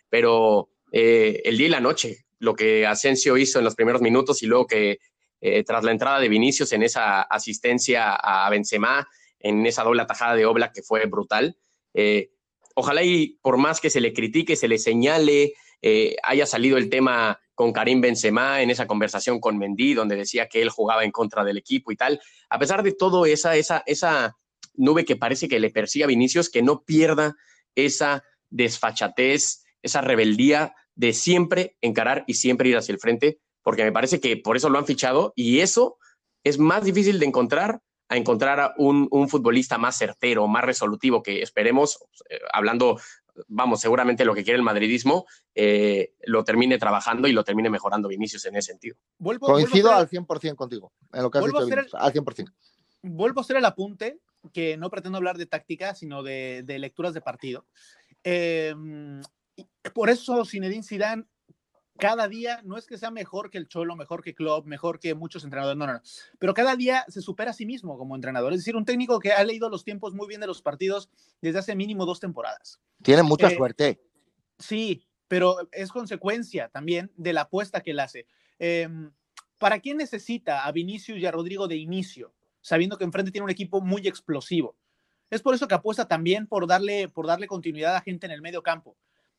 pero 0.09 0.69
eh, 0.93 1.43
el 1.45 1.59
día 1.59 1.67
y 1.67 1.71
la 1.71 1.81
noche 1.81 2.27
lo 2.39 2.55
que 2.55 2.87
Asensio 2.87 3.37
hizo 3.37 3.59
en 3.59 3.65
los 3.65 3.75
primeros 3.75 4.03
minutos 4.03 4.41
y 4.45 4.47
luego 4.47 4.69
que 4.69 5.01
eh, 5.41 5.65
tras 5.65 5.83
la 5.83 5.91
entrada 5.91 6.21
de 6.21 6.29
Vinicius 6.29 6.73
en 6.75 6.85
esa 6.85 7.23
asistencia 7.23 8.15
a 8.15 8.49
Benzema, 8.51 9.09
en 9.41 9.67
esa 9.67 9.83
doble 9.83 10.03
atajada 10.03 10.35
de 10.35 10.47
Obla 10.47 10.73
que 10.73 10.83
fue 10.83 11.07
brutal. 11.07 11.57
Eh, 11.95 12.31
ojalá 12.75 13.03
y 13.03 13.39
por 13.43 13.57
más 13.57 13.81
que 13.81 13.91
se 13.91 14.01
le 14.01 14.13
critique, 14.13 14.57
se 14.57 14.69
le 14.69 14.79
señale, 14.79 15.55
eh, 15.83 16.17
haya 16.23 16.47
salido 16.47 16.77
el 16.77 16.91
tema 16.91 17.41
con 17.55 17.73
Karim 17.73 18.01
Benzema 18.01 18.63
en 18.63 18.71
esa 18.71 18.87
conversación 18.87 19.41
con 19.41 19.59
Mendy, 19.59 19.95
donde 19.95 20.17
decía 20.17 20.49
que 20.49 20.63
él 20.63 20.71
jugaba 20.71 21.05
en 21.05 21.11
contra 21.11 21.45
del 21.45 21.59
equipo 21.59 21.93
y 21.93 21.97
tal. 21.97 22.21
A 22.49 22.59
pesar 22.59 22.83
de 22.83 22.93
todo, 22.93 23.27
esa, 23.27 23.57
esa, 23.57 23.83
esa 23.87 24.37
nube 24.75 25.05
que 25.05 25.17
parece 25.17 25.49
que 25.49 25.61
le 25.61 25.71
persigue 25.71 26.05
a 26.05 26.09
Vinicius, 26.09 26.49
que 26.49 26.63
no 26.63 26.85
pierda 26.85 27.37
esa 27.75 28.25
desfachatez, 28.49 29.65
esa 29.83 30.01
rebeldía 30.01 30.75
de 30.95 31.13
siempre 31.13 31.77
encarar 31.81 32.25
y 32.27 32.35
siempre 32.35 32.69
ir 32.69 32.77
hacia 32.77 32.93
el 32.93 32.99
frente, 32.99 33.41
porque 33.63 33.85
me 33.85 33.93
parece 33.93 34.21
que 34.21 34.37
por 34.37 34.57
eso 34.57 34.69
lo 34.69 34.79
han 34.79 34.87
fichado 34.87 35.33
y 35.37 35.61
eso 35.61 35.99
es 36.45 36.59
más 36.59 36.85
difícil 36.85 37.19
de 37.19 37.27
encontrar 37.27 37.83
a 38.11 38.17
encontrar 38.17 38.59
a 38.59 38.75
un, 38.77 39.09
futbolista 39.29 39.79
más 39.79 39.97
certero, 39.97 40.49
más 40.49 40.65
resolutivo, 40.65 41.23
que 41.23 41.43
esperemos, 41.43 42.01
eh, 42.29 42.41
hablando, 42.53 42.99
vamos, 43.47 43.81
seguramente 43.81 44.25
lo 44.25 44.35
que 44.35 44.43
quiere 44.43 44.57
el 44.57 44.65
madridismo, 44.65 45.27
eh, 45.55 46.13
lo 46.25 46.43
termine 46.43 46.77
trabajando 46.77 47.29
y 47.29 47.33
lo 47.33 47.45
termine 47.45 47.71
mejorando 47.71 48.09
Vinicius 48.09 48.45
en 48.47 48.57
ese 48.57 48.73
sentido. 48.73 48.97
Coincido 49.39 49.93
al 49.93 50.09
100% 50.09 50.57
contigo, 50.57 50.93
en 51.13 51.23
lo 51.23 51.31
que 51.31 51.39
has 51.39 51.45
dicho, 51.45 51.59
al 51.97 52.13
100%. 52.13 52.53
Vuelvo 53.03 53.41
a 53.41 53.43
hacer 53.43 53.57
el 53.57 53.65
apunte, 53.65 54.19
que 54.53 54.77
no 54.77 54.91
pretendo 54.91 55.19
hablar 55.19 55.39
de 55.39 55.47
táctica, 55.47 55.95
sino 55.95 56.25
de, 56.25 56.65
lecturas 56.67 57.15
de 57.15 57.21
partido. 57.21 57.65
Em, 58.25 59.23
por 59.95 60.11
eso 60.11 60.45
Zinedine 60.45 60.83
Zidane 60.83 61.27
cada 62.01 62.27
día 62.27 62.61
no 62.65 62.77
es 62.77 62.87
que 62.87 62.99
sea 62.99 63.11
mejor 63.11 63.51
que 63.51 63.59
el 63.59 63.69
Cholo, 63.69 63.95
mejor 63.95 64.23
que 64.23 64.35
Klopp, 64.35 64.67
mejor 64.67 64.99
que 64.99 65.15
muchos 65.15 65.45
entrenadores, 65.45 65.79
no, 65.79 65.87
no, 65.87 65.93
no, 65.93 66.03
pero 66.39 66.55
cada 66.55 66.75
día 66.75 67.05
se 67.09 67.21
supera 67.21 67.51
a 67.51 67.55
sí 67.55 67.67
mismo 67.67 67.97
como 67.97 68.17
entrenador. 68.17 68.53
Es 68.53 68.61
decir, 68.61 68.75
un 68.75 68.85
técnico 68.85 69.21
que 69.21 69.33
ha 69.33 69.45
leído 69.45 69.69
los 69.69 69.85
tiempos 69.85 70.15
muy 70.15 70.27
bien 70.27 70.41
de 70.41 70.47
los 70.47 70.63
partidos 70.63 71.11
desde 71.41 71.61
hace 71.61 71.77
mínimo 71.77 72.07
dos 72.07 72.19
temporadas. 72.19 72.81
Tiene 73.03 73.23
mucha 73.23 73.49
eh, 73.49 73.57
suerte. 73.57 74.01
Sí, 74.59 75.07
pero 75.29 75.69
es 75.71 75.93
consecuencia 75.93 76.69
también 76.69 77.13
de 77.17 77.33
la 77.33 77.43
apuesta 77.43 77.83
que 77.83 77.93
él 77.93 78.01
hace. 78.01 78.27
Em, 78.59 79.13
¿Para 79.59 79.79
quién 79.79 79.99
necesita 79.99 80.65
a 80.65 80.73
Vinicius 80.73 81.19
y 81.19 81.27
a 81.27 81.31
Rodrigo 81.31 81.69
de 81.69 81.77
inicio, 81.77 82.35
sabiendo 82.61 82.97
que 82.97 83.05
enfrente 83.05 83.31
tiene 83.31 83.45
un 83.45 83.51
equipo 83.51 83.81
muy 83.81 84.09
explosivo? 84.09 84.77
Es 85.31 85.43
por 85.43 85.55
eso 85.55 85.69
que 85.69 85.75
apuesta 85.75 86.09
también 86.09 86.47
por 86.47 86.67
darle, 86.67 87.09
por 87.09 87.27
darle 87.27 87.47
continuidad 87.47 87.95
a 87.95 88.01
gente 88.01 88.27
en 88.27 88.33
el 88.33 88.43
medio 88.43 88.63
campo, 88.63 88.97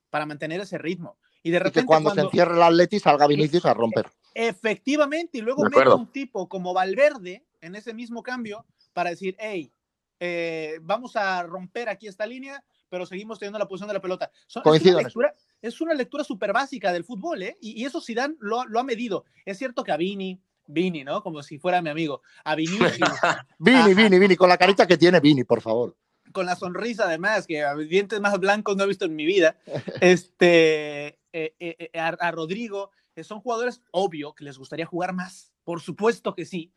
para 0.09 0.25
mantener 0.25 0.61
ese 0.61 0.77
ritmo. 0.77 1.17
Y 1.43 1.51
de 1.51 1.59
repente. 1.59 1.85
cuando, 1.85 2.13
se 2.13 2.21
encierre 2.21 2.55
el 2.55 2.61
Atleti 2.61 2.99
salga 2.99 3.27
Vinicius 3.27 3.65
a 3.65 3.73
romper. 3.73 4.07
Efectivamente, 4.33 5.39
y 5.39 5.41
luego 5.41 5.63
mete 5.63 5.89
un 5.89 6.11
tipo 6.11 6.47
como 6.47 6.73
Valverde 6.73 7.45
en 7.59 7.75
ese 7.75 7.93
mismo 7.93 8.23
cambio 8.23 8.65
para 8.93 9.09
decir, 9.09 9.35
hey, 9.39 9.71
eh, 10.19 10.79
vamos 10.83 11.15
a 11.15 11.43
romper 11.43 11.89
aquí 11.89 12.07
esta 12.07 12.25
línea, 12.25 12.63
pero 12.89 13.05
seguimos 13.05 13.39
teniendo 13.39 13.59
la 13.59 13.67
posición 13.67 13.87
de 13.87 13.95
la 13.95 14.01
pelota. 14.01 14.31
Coincido 14.63 14.99
es, 14.99 15.81
una 15.81 15.93
lectura, 15.93 16.23
súper 16.23 16.53
básica 16.53 16.93
del 16.93 17.03
fútbol, 17.03 17.43
¿eh? 17.43 17.57
Y, 17.59 17.83
eso 17.85 18.01
Zidane 18.01 18.35
lo, 18.39 18.65
lo 18.65 18.79
ha 18.79 18.83
medido. 18.83 19.25
Es 19.45 19.57
cierto 19.57 19.83
que 19.83 19.91
a 19.91 19.97
Vini, 19.97 20.41
Vini, 20.67 21.03
¿no? 21.03 21.23
Como 21.23 21.43
si 21.43 21.59
fuera 21.59 21.81
mi 21.81 21.89
amigo. 21.89 22.21
A 22.43 22.55
Vinicius. 22.55 22.99
Vini, 23.59 23.93
Vini, 23.93 24.19
Vini, 24.19 24.35
con 24.35 24.49
la 24.49 24.57
carita 24.57 24.87
que 24.87 24.97
tiene 24.97 25.19
Vini, 25.19 25.43
por 25.43 25.61
favor 25.61 25.95
con 26.31 26.45
la 26.45 26.55
sonrisa 26.55 27.05
además, 27.05 27.45
que 27.45 27.63
dientes 27.89 28.19
más 28.21 28.39
blancos 28.39 28.77
no 28.77 28.83
he 28.85 28.87
visto 28.87 29.05
en 29.05 29.15
mi 29.15 29.25
vida, 29.25 29.57
este, 30.01 31.19
eh, 31.33 31.55
eh, 31.59 31.89
eh, 31.93 31.99
a, 31.99 32.31
Rodrigo, 32.31 32.91
son 33.23 33.39
jugadores 33.39 33.81
obvio 33.91 34.33
que 34.33 34.43
les 34.43 34.57
gustaría 34.57 34.85
jugar 34.85 35.13
más, 35.13 35.53
por 35.63 35.81
supuesto 35.81 36.33
que 36.35 36.45
sí, 36.45 36.73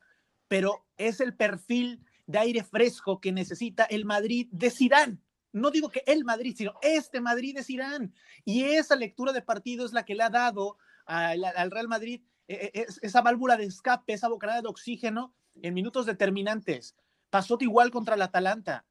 pero 0.49 0.87
es 0.97 1.21
el 1.21 1.35
perfil 1.35 2.05
de 2.27 2.39
aire 2.39 2.65
fresco 2.65 3.21
que 3.21 3.33
necesita 3.33 3.85
el 3.85 4.05
Madrid 4.05 4.49
de 4.51 4.71
Zidane. 4.71 5.19
No 5.53 5.71
digo 5.71 5.89
que 5.89 6.03
el 6.07 6.25
Madrid, 6.25 6.55
sino 6.57 6.75
este 6.83 7.21
Madrid 7.21 7.55
de 7.55 7.63
Zidane. 7.63 8.13
Y 8.45 8.65
esa 8.65 8.97
lectura 8.97 9.33
de 9.33 9.43
partido 9.43 9.87
es 9.87 9.93
la 9.93 10.05
que 10.05 10.15
le 10.15 10.25
ha 10.25 10.31
dado 10.31 10.79
al, 11.07 11.45
al 11.45 11.71
Real 11.71 11.87
Madrid 11.87 12.23
esa 12.47 13.23
válvula 13.23 13.57
de 13.57 13.65
escape, 13.65 14.13
esa 14.13 14.29
bocanada 14.29 14.63
de 14.63 14.69
oxígeno 14.69 15.35
en 15.63 15.75
minutos 15.75 16.07
determinantes. 16.07 16.97
Pasó 17.31 17.57
igual 17.61 17.91
contra 17.91 18.17
el 18.17 18.23
Atalanta 18.23 18.85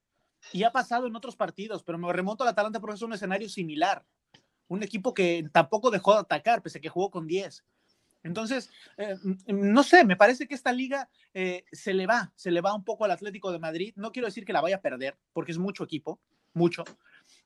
y 0.52 0.64
ha 0.64 0.72
pasado 0.72 1.08
en 1.08 1.16
otros 1.16 1.36
partidos, 1.36 1.84
pero 1.84 1.98
me 1.98 2.12
remonto 2.12 2.44
al 2.44 2.50
Atalanta 2.50 2.80
porque 2.80 2.96
es 2.96 3.02
un 3.02 3.14
escenario 3.14 3.50
similar. 3.50 4.06
Un 4.68 4.84
equipo 4.84 5.14
que 5.14 5.48
tampoco 5.52 5.92
dejó 5.92 6.14
de 6.14 6.22
atacar, 6.22 6.62
pese 6.62 6.78
a 6.78 6.82
que 6.82 6.90
jugó 6.90 7.12
con 7.12 7.28
10. 7.28 7.64
Entonces, 8.24 8.70
eh, 8.98 9.16
no 9.48 9.84
sé, 9.84 10.06
me 10.06 10.16
parece 10.16 10.48
que 10.48 10.56
esta 10.56 10.72
liga 10.72 11.10
eh, 11.34 11.66
se 11.72 11.94
le 11.94 12.08
va, 12.08 12.32
se 12.36 12.52
le 12.52 12.62
va 12.62 12.74
un 12.74 12.84
poco 12.84 13.04
al 13.06 13.12
Atlético 13.12 13.52
de 13.52 13.60
Madrid. 13.60 13.94
No 13.98 14.12
quiero 14.12 14.28
decir 14.28 14.46
que 14.46 14.54
la 14.54 14.62
vaya 14.62 14.78
a 14.78 14.82
perder, 14.82 15.18
porque 15.34 15.52
es 15.52 15.58
mucho 15.58 15.84
equipo, 15.84 16.20
mucho, 16.54 16.86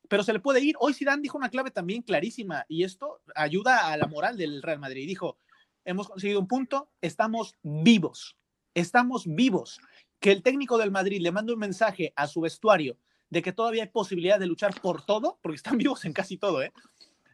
pero 0.07 0.23
se 0.23 0.33
le 0.33 0.39
puede 0.39 0.61
ir. 0.61 0.75
Hoy 0.79 0.93
Zidane 0.93 1.21
dijo 1.21 1.37
una 1.37 1.49
clave 1.49 1.71
también 1.71 2.03
clarísima 2.03 2.65
y 2.67 2.83
esto 2.83 3.21
ayuda 3.35 3.91
a 3.91 3.97
la 3.97 4.07
moral 4.07 4.37
del 4.37 4.61
Real 4.61 4.79
Madrid. 4.79 5.07
Dijo, 5.07 5.37
hemos 5.83 6.07
conseguido 6.07 6.39
un 6.39 6.47
punto, 6.47 6.91
estamos 7.01 7.55
vivos, 7.63 8.37
estamos 8.75 9.25
vivos 9.25 9.79
que 10.19 10.31
el 10.31 10.43
técnico 10.43 10.77
del 10.77 10.91
Madrid 10.91 11.21
le 11.21 11.31
mande 11.31 11.53
un 11.53 11.59
mensaje 11.59 12.13
a 12.15 12.27
su 12.27 12.41
vestuario 12.41 12.97
de 13.29 13.41
que 13.41 13.51
todavía 13.51 13.83
hay 13.83 13.89
posibilidad 13.89 14.39
de 14.39 14.47
luchar 14.47 14.79
por 14.81 15.05
todo, 15.05 15.39
porque 15.41 15.57
están 15.57 15.77
vivos 15.77 16.05
en 16.05 16.13
casi 16.13 16.37
todo, 16.37 16.61
¿eh? 16.61 16.71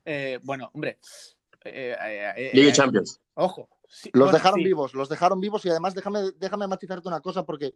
eh 0.06 0.40
bueno, 0.44 0.70
hombre. 0.74 1.00
Eh, 1.66 1.96
eh, 2.00 2.52
eh 2.54 2.74
Champions. 2.74 3.22
Ojo. 3.36 3.70
los 4.12 4.32
dejaron 4.32 4.62
vivos, 4.64 4.94
los 4.94 5.08
dejaron 5.08 5.40
vivos 5.40 5.64
y 5.66 5.70
además 5.70 5.94
déjame, 5.94 6.32
déjame 6.38 6.68
matizarte 6.68 7.08
una 7.08 7.22
cosa 7.22 7.46
porque 7.46 7.76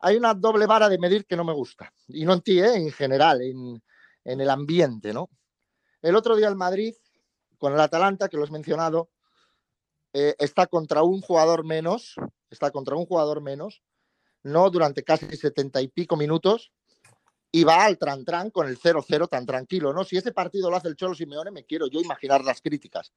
hay 0.00 0.16
una 0.16 0.34
doble 0.34 0.66
vara 0.66 0.88
de 0.88 0.98
medir 0.98 1.24
que 1.24 1.36
no 1.36 1.44
me 1.44 1.54
gusta. 1.54 1.92
Y 2.08 2.24
no 2.24 2.34
en 2.34 2.42
ti, 2.42 2.60
en 2.60 2.90
general, 2.90 3.40
en, 3.40 3.82
en 4.24 4.40
el 4.40 4.50
ambiente, 4.50 5.14
¿no? 5.14 5.30
El 6.02 6.16
otro 6.16 6.36
día 6.36 6.48
el 6.48 6.56
Madrid, 6.56 6.94
con 7.56 7.72
el 7.72 7.80
Atalanta, 7.80 8.28
que 8.28 8.36
lo 8.36 8.44
has 8.44 8.50
mencionado, 8.50 9.08
está 10.12 10.66
contra 10.66 11.02
un 11.02 11.22
jugador 11.22 11.64
menos, 11.64 12.16
está 12.50 12.70
contra 12.70 12.96
un 12.96 13.06
jugador 13.06 13.40
menos, 13.40 13.82
no 14.42 14.68
durante 14.68 15.04
casi 15.04 15.34
setenta 15.36 15.80
y 15.80 15.88
pico 15.88 16.16
minutos 16.16 16.72
y 17.52 17.64
va 17.64 17.84
al 17.84 17.98
tran 17.98 18.24
tran 18.24 18.50
con 18.50 18.66
el 18.66 18.78
0-0 18.78 19.28
tan 19.28 19.46
tranquilo, 19.46 19.92
¿no? 19.92 20.04
Si 20.04 20.16
ese 20.16 20.32
partido 20.32 20.70
lo 20.70 20.76
hace 20.76 20.88
el 20.88 20.96
Cholo 20.96 21.14
Simeone, 21.14 21.50
me 21.50 21.64
quiero 21.64 21.86
yo 21.86 22.00
imaginar 22.00 22.42
las 22.42 22.60
críticas. 22.60 23.12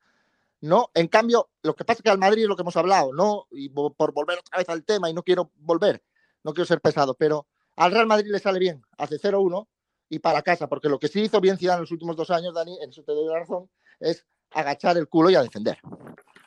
No, 0.62 0.91
en 0.93 1.08
cambio, 1.08 1.50
lo 1.63 1.76
que 1.76 1.86
pasa 1.86 2.00
es 2.00 2.04
que 2.04 2.10
al 2.10 2.17
Madrid 2.17 2.43
es 2.43 2.50
lo 2.50 2.56
que 2.56 2.62
hemos 2.62 2.78
hablado, 2.78 3.13
¿no? 3.13 3.48
Y 3.52 3.69
por 3.69 4.13
volver 4.13 4.39
otra 4.39 4.58
vez 4.58 4.69
al 4.69 4.84
tema 4.84 5.10
y 5.10 5.13
no 5.13 5.24
quiero 5.24 5.52
volver, 5.56 6.04
no 6.43 6.54
quiero 6.54 6.65
ser 6.65 6.82
pesado, 6.82 7.13
pero 7.15 7.48
al 7.76 7.91
Real 7.91 8.08
Madrid 8.08 8.30
le 8.32 8.39
sale 8.39 8.60
bien, 8.60 8.84
hace 8.98 9.17
0-1 9.17 9.67
y 10.10 10.19
para 10.19 10.41
casa, 10.41 10.67
porque 10.67 10.89
lo 10.89 11.00
que 11.00 11.08
sí 11.08 11.21
hizo 11.21 11.41
bien 11.41 11.58
Zidane 11.58 11.78
en 11.78 11.82
los 11.82 11.91
últimos 11.91 12.15
dos 12.15 12.30
años, 12.30 12.54
Dani, 12.54 12.78
en 12.82 12.89
eso 12.89 13.04
te 13.04 13.13
doy 13.13 13.28
la 13.28 13.39
razón, 13.39 13.69
es 14.00 14.26
agachar 14.52 14.98
el 14.98 15.08
culo 15.08 15.30
y 15.30 15.36
a 15.36 15.43
defender. 15.43 15.80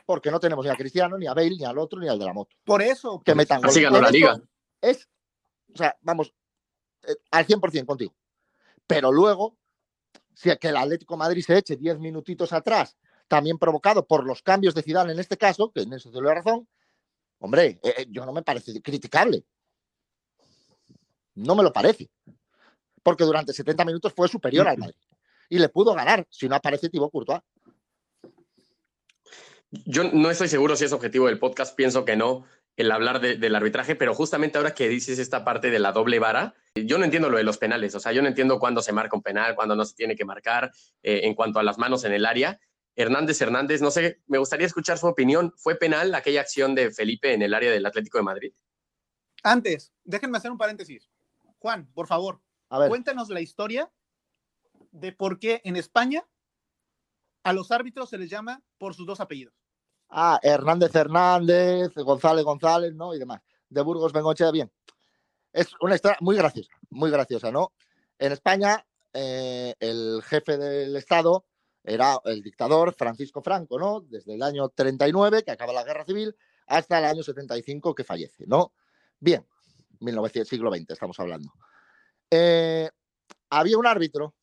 Porque 0.07 0.31
no 0.31 0.41
tenemos 0.41 0.65
ni 0.65 0.71
a 0.71 0.77
Cristiano, 0.77 1.19
ni 1.19 1.27
a 1.27 1.35
Bale, 1.35 1.57
ni 1.57 1.65
al 1.65 1.77
otro, 1.77 2.01
ni 2.01 2.09
al 2.09 2.19
de 2.19 2.25
la 2.25 2.33
moto. 2.33 2.57
Por 2.65 2.81
eso. 2.81 3.21
Que 3.23 3.35
metan 3.35 3.63
Así 3.65 3.83
ganó 3.83 4.01
la 4.01 4.11
liga 4.11 4.41
es, 4.81 5.09
o 5.75 5.77
sea, 5.77 5.97
vamos, 6.03 6.35
al 7.31 7.47
100% 7.47 7.87
contigo. 7.87 8.15
Pero 8.87 9.13
luego, 9.13 9.57
si 10.35 10.55
que 10.57 10.69
el 10.69 10.77
Atlético 10.77 11.17
Madrid 11.17 11.43
se 11.45 11.59
eche 11.59 11.77
10 11.77 11.99
minutitos 11.99 12.53
atrás, 12.53 12.97
también 13.29 13.59
provocado 13.59 14.07
por 14.07 14.25
los 14.25 14.43
cambios 14.43 14.75
de 14.75 14.83
Zidane 14.83 15.13
en 15.13 15.19
este 15.19 15.37
caso, 15.37 15.71
que 15.71 15.83
en 15.83 15.93
eso 15.93 16.11
te 16.11 16.17
doy 16.17 16.27
la 16.27 16.35
razón, 16.35 16.67
hombre, 17.39 17.79
eh, 17.83 17.95
eh, 17.99 18.07
yo 18.09 18.25
no 18.25 18.33
me 18.33 18.43
parece 18.43 18.81
criticable. 18.81 19.45
No 21.35 21.55
me 21.55 21.63
lo 21.63 21.73
parece. 21.73 22.11
Porque 23.03 23.25
durante 23.25 23.53
70 23.53 23.85
minutos 23.85 24.13
fue 24.15 24.29
superior 24.29 24.67
al 24.67 24.79
Madrid. 24.79 24.97
Y 25.51 25.59
le 25.59 25.69
pudo 25.69 25.95
ganar 25.95 26.27
si 26.31 26.49
no 26.49 26.57
aparece 26.57 26.89
Thibaut 26.89 27.13
Courtois. 27.13 27.41
Yo 29.71 30.05
no 30.05 30.31
estoy 30.31 30.49
seguro 30.49 30.77
si 30.77 30.87
es 30.87 30.93
objetivo 30.93 31.27
del 31.27 31.39
podcast, 31.39 31.77
pienso 31.77 32.05
que 32.05 32.17
no 32.17 32.45
el 32.79 32.93
hablar 32.93 33.21
del 33.21 33.55
arbitraje, 33.57 33.97
pero 33.97 34.15
justamente 34.15 34.57
ahora 34.57 34.73
que 34.73 34.89
dices 34.89 35.19
esta 35.19 35.45
parte 35.45 35.71
de 35.71 35.81
la 35.81 35.91
doble 35.91 36.21
vara, 36.21 36.55
yo 36.77 36.97
no 36.97 37.05
entiendo 37.05 37.29
lo 37.29 37.37
de 37.37 37.43
los 37.43 37.59
penales, 37.59 37.93
o 37.97 38.01
sea, 38.01 38.13
yo 38.13 38.23
no 38.23 38.29
entiendo 38.29 38.61
cuándo 38.61 38.83
se 38.83 38.93
marca 38.93 39.17
un 39.17 39.23
penal, 39.23 39.57
cuándo 39.57 39.75
no 39.75 39.85
se 39.85 39.97
tiene 39.97 40.15
que 40.15 40.25
marcar, 40.25 40.71
eh, 41.03 41.23
en 41.25 41.35
cuanto 41.35 41.59
a 41.59 41.65
las 41.65 41.77
manos 41.77 42.05
en 42.05 42.13
el 42.13 42.25
área. 42.25 42.61
Hernández 42.95 43.41
Hernández, 43.41 43.83
no 43.83 43.91
sé, 43.91 44.23
me 44.29 44.39
gustaría 44.39 44.65
escuchar 44.65 44.97
su 44.97 45.09
opinión. 45.09 45.53
¿Fue 45.57 45.75
penal 45.75 46.15
aquella 46.15 46.41
acción 46.41 46.77
de 46.77 46.93
Felipe 46.93 47.33
en 47.33 47.43
el 47.43 47.53
área 47.53 47.73
del 47.73 47.85
Atlético 47.85 48.19
de 48.19 48.25
Madrid? 48.25 48.53
Antes, 49.43 49.93
déjenme 50.05 50.39
hacer 50.39 50.53
un 50.53 50.59
paréntesis. 50.59 51.11
Juan, 51.59 51.91
por 51.93 52.07
favor, 52.07 52.41
cuéntanos 52.69 53.29
la 53.29 53.41
historia 53.41 53.91
de 54.93 55.11
por 55.11 55.41
qué 55.41 55.61
en 55.65 55.75
España 55.75 56.25
a 57.43 57.53
los 57.53 57.73
árbitros 57.73 58.11
se 58.11 58.19
les 58.19 58.31
llama 58.31 58.63
por 58.79 58.95
sus 58.95 59.07
dos 59.07 59.19
apellidos. 59.19 59.55
Ah, 60.11 60.39
Hernández 60.43 60.95
Hernández, 60.95 61.95
González 61.95 62.45
González, 62.45 62.95
¿no? 62.95 63.15
Y 63.15 63.19
demás. 63.19 63.43
De 63.69 63.83
Burgos 63.83 64.13
Bengochea, 64.13 64.51
bien. 64.51 64.71
Es 65.53 65.69
una 65.81 65.95
historia 65.95 66.17
muy 66.21 66.37
graciosa, 66.37 66.71
muy 66.91 67.11
graciosa, 67.11 67.51
¿no? 67.51 67.73
En 68.19 68.33
España, 68.33 68.85
eh, 69.13 69.75
el 69.81 70.23
jefe 70.23 70.57
del 70.57 70.97
Estado 70.97 71.45
era 71.85 72.19
el 72.25 72.43
dictador 72.43 72.95
Francisco 72.95 73.43
Franco, 73.43 73.79
¿no? 73.79 74.01
Desde 74.01 74.35
el 74.35 74.43
año 74.43 74.69
39, 74.69 75.43
que 75.43 75.51
acaba 75.51 75.73
la 75.73 75.85
guerra 75.85 76.05
civil, 76.05 76.37
hasta 76.67 76.99
el 76.99 77.05
año 77.07 77.23
75, 77.23 77.95
que 77.95 78.05
fallece, 78.05 78.47
¿no? 78.47 78.73
Bien, 79.19 79.47
1900, 80.01 80.49
siglo 80.49 80.71
XX 80.71 80.91
estamos 80.91 81.19
hablando. 81.19 81.53
Eh, 82.31 82.91
había 83.51 83.79
un 83.79 83.87
árbitro, 83.87 84.35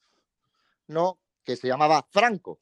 ¿no? 0.87 1.19
Que 1.43 1.55
se 1.55 1.67
llamaba 1.67 2.05
Franco, 2.09 2.59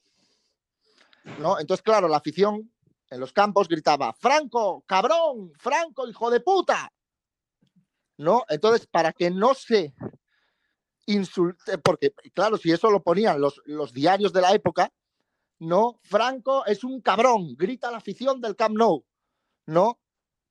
¿no? 1.38 1.58
Entonces, 1.58 1.82
claro, 1.82 2.08
la 2.08 2.18
afición 2.18 2.70
en 3.10 3.20
los 3.20 3.32
campos 3.32 3.68
gritaba, 3.68 4.12
Franco, 4.14 4.82
cabrón, 4.86 5.52
Franco, 5.58 6.08
hijo 6.08 6.30
de 6.30 6.40
puta. 6.40 6.92
¿No? 8.16 8.44
Entonces, 8.48 8.86
para 8.86 9.12
que 9.12 9.30
no 9.30 9.54
se 9.54 9.92
insulte, 11.06 11.78
porque 11.78 12.12
claro, 12.32 12.56
si 12.56 12.70
eso 12.70 12.90
lo 12.90 13.02
ponían 13.02 13.40
los, 13.40 13.60
los 13.66 13.92
diarios 13.92 14.32
de 14.32 14.40
la 14.40 14.52
época, 14.52 14.92
¿no? 15.58 15.98
Franco 16.02 16.64
es 16.66 16.84
un 16.84 17.00
cabrón, 17.00 17.54
grita 17.56 17.90
la 17.90 17.98
afición 17.98 18.40
del 18.40 18.56
Camp 18.56 18.76
Nou, 18.76 19.04
¿no? 19.66 20.00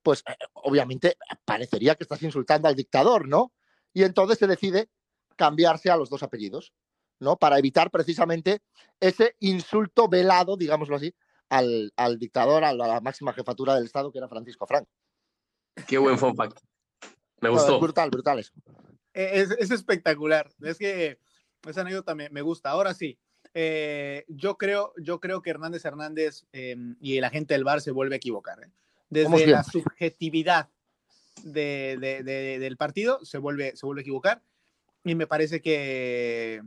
Pues 0.01 0.23
eh, 0.27 0.35
obviamente 0.53 1.17
parecería 1.45 1.95
que 1.95 2.03
estás 2.03 2.21
insultando 2.23 2.67
al 2.67 2.75
dictador, 2.75 3.27
¿no? 3.27 3.53
Y 3.93 4.03
entonces 4.03 4.37
se 4.37 4.47
decide 4.47 4.89
cambiarse 5.35 5.89
a 5.89 5.97
los 5.97 6.09
dos 6.09 6.23
apellidos, 6.23 6.73
¿no? 7.19 7.37
Para 7.37 7.57
evitar 7.57 7.91
precisamente 7.91 8.61
ese 8.99 9.35
insulto 9.39 10.07
velado, 10.07 10.57
digámoslo 10.57 10.95
así, 10.95 11.13
al, 11.49 11.93
al 11.95 12.19
dictador, 12.19 12.63
a 12.63 12.73
la 12.73 13.01
máxima 13.01 13.33
jefatura 13.33 13.75
del 13.75 13.85
Estado, 13.85 14.11
que 14.11 14.17
era 14.17 14.27
Francisco 14.27 14.65
Franco. 14.65 14.89
Qué 15.87 15.97
buen 15.97 16.17
fun 16.17 16.35
fact. 16.35 16.59
Me 17.41 17.49
gustó. 17.49 17.79
brutal, 17.79 18.09
brutal 18.09 18.39
eso. 18.39 18.53
E, 19.13 19.41
es, 19.41 19.51
es, 19.51 19.71
espectacular. 19.71 20.49
Es 20.61 20.77
que 20.77 21.19
esa 21.67 21.81
anécdota 21.81 22.15
me, 22.15 22.29
me 22.29 22.41
gusta. 22.41 22.69
Ahora 22.69 22.93
sí, 22.93 23.17
eh, 23.53 24.25
yo, 24.27 24.57
creo, 24.57 24.93
yo 24.97 25.19
creo 25.19 25.41
que 25.41 25.49
Hernández 25.49 25.85
Hernández 25.85 26.45
eh, 26.53 26.75
y 26.99 27.19
la 27.19 27.29
gente 27.29 27.53
del 27.53 27.63
bar 27.63 27.81
se 27.81 27.91
vuelve 27.91 28.15
a 28.15 28.17
equivocar. 28.17 28.63
¿eh? 28.63 28.71
Desde 29.09 29.47
la 29.47 29.63
subjetividad 29.63 30.69
de, 31.43 31.97
de, 31.99 32.23
de, 32.23 32.59
del 32.59 32.77
partido 32.77 33.23
se 33.25 33.37
vuelve, 33.37 33.75
se 33.75 33.85
vuelve 33.85 34.01
a 34.01 34.03
equivocar. 34.03 34.41
Y 35.03 35.15
me 35.15 35.27
parece 35.27 35.61
que. 35.61 36.63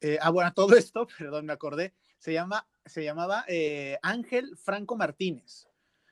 Eh, 0.00 0.18
ah, 0.20 0.30
bueno, 0.30 0.52
todo 0.54 0.76
esto, 0.76 1.06
perdón, 1.18 1.46
me 1.46 1.52
acordé. 1.52 1.94
Se, 2.18 2.32
llama, 2.32 2.66
se 2.84 3.04
llamaba 3.04 3.44
eh, 3.48 3.98
Ángel 4.02 4.56
Franco 4.56 4.96
Martínez. 4.96 5.66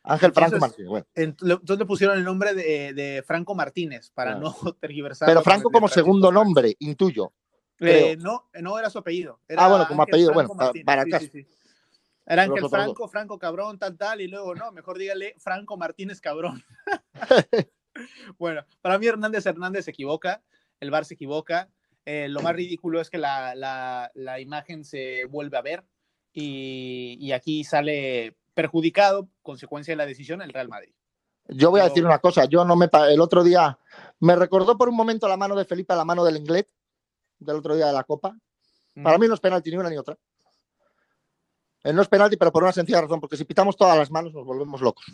Ángel 0.04 0.32
Franco 0.32 0.56
entonces, 0.56 0.60
Martínez, 0.60 0.88
bueno. 0.88 1.06
Entonces 1.14 1.78
le 1.78 1.84
pusieron 1.84 2.16
el 2.16 2.24
nombre 2.24 2.54
de, 2.54 2.94
de 2.94 3.22
Franco 3.26 3.54
Martínez 3.54 4.10
para 4.10 4.38
claro. 4.38 4.56
no 4.64 4.72
tergiversar. 4.80 5.28
Pero 5.28 5.42
Franco 5.42 5.70
como 5.70 5.88
segundo 5.88 6.32
nombre, 6.32 6.74
intuyo. 6.78 7.32
Eh, 7.80 8.16
no, 8.18 8.48
no 8.60 8.78
era 8.78 8.90
su 8.90 8.98
apellido. 8.98 9.40
Era 9.46 9.66
ah, 9.66 9.68
bueno, 9.68 9.86
como 9.86 10.02
Ángel 10.02 10.14
apellido, 10.14 10.32
Franco 10.32 10.54
bueno, 10.54 10.64
Martínez. 10.64 10.86
para 10.86 11.02
acá. 11.02 11.20
sí, 11.20 11.28
sí. 11.28 11.46
Era 12.26 12.42
Ángel 12.42 12.64
otros 12.64 12.70
Franco, 12.70 13.08
Franco 13.08 13.38
Cabrón, 13.38 13.78
tal, 13.78 13.96
tal, 13.96 14.20
y 14.20 14.28
luego 14.28 14.54
no, 14.54 14.70
mejor 14.70 14.98
dígale 14.98 15.34
Franco 15.38 15.78
Martínez 15.78 16.20
Cabrón. 16.20 16.62
bueno, 18.38 18.66
para 18.82 18.98
mí 18.98 19.06
Hernández 19.06 19.46
Hernández 19.46 19.86
se 19.86 19.92
equivoca, 19.92 20.42
el 20.78 20.90
VAR 20.90 21.06
se 21.06 21.14
equivoca. 21.14 21.70
Eh, 22.10 22.26
lo 22.26 22.40
más 22.40 22.56
ridículo 22.56 23.02
es 23.02 23.10
que 23.10 23.18
la, 23.18 23.54
la, 23.54 24.10
la 24.14 24.40
imagen 24.40 24.82
se 24.82 25.26
vuelve 25.26 25.58
a 25.58 25.60
ver 25.60 25.84
y, 26.32 27.18
y, 27.20 27.32
aquí 27.32 27.64
sale 27.64 28.34
perjudicado, 28.54 29.28
consecuencia 29.42 29.92
de 29.92 29.96
la 29.96 30.06
decisión, 30.06 30.40
el 30.40 30.54
Real 30.54 30.68
Madrid. 30.68 30.94
Yo 31.48 31.70
voy 31.70 31.82
a 31.82 31.84
decir 31.84 32.06
una 32.06 32.18
cosa, 32.18 32.46
yo 32.46 32.64
no 32.64 32.76
me 32.76 32.88
el 33.10 33.20
otro 33.20 33.44
día 33.44 33.78
me 34.20 34.36
recordó 34.36 34.78
por 34.78 34.88
un 34.88 34.96
momento 34.96 35.28
la 35.28 35.36
mano 35.36 35.54
de 35.54 35.66
Felipe 35.66 35.92
a 35.92 35.96
la 35.96 36.06
mano 36.06 36.24
del 36.24 36.38
inglés 36.38 36.64
del 37.40 37.56
otro 37.56 37.76
día 37.76 37.88
de 37.88 37.92
la 37.92 38.04
Copa. 38.04 38.34
Para 39.02 39.18
mí 39.18 39.28
no 39.28 39.34
es 39.34 39.40
penalti 39.40 39.70
ni 39.70 39.76
una 39.76 39.90
ni 39.90 39.98
otra. 39.98 40.16
Eh, 41.84 41.92
no 41.92 42.00
es 42.00 42.08
penalti, 42.08 42.38
pero 42.38 42.50
por 42.50 42.62
una 42.62 42.72
sencilla 42.72 43.02
razón, 43.02 43.20
porque 43.20 43.36
si 43.36 43.44
pitamos 43.44 43.76
todas 43.76 43.98
las 43.98 44.10
manos 44.10 44.32
nos 44.32 44.46
volvemos 44.46 44.80
locos. 44.80 45.04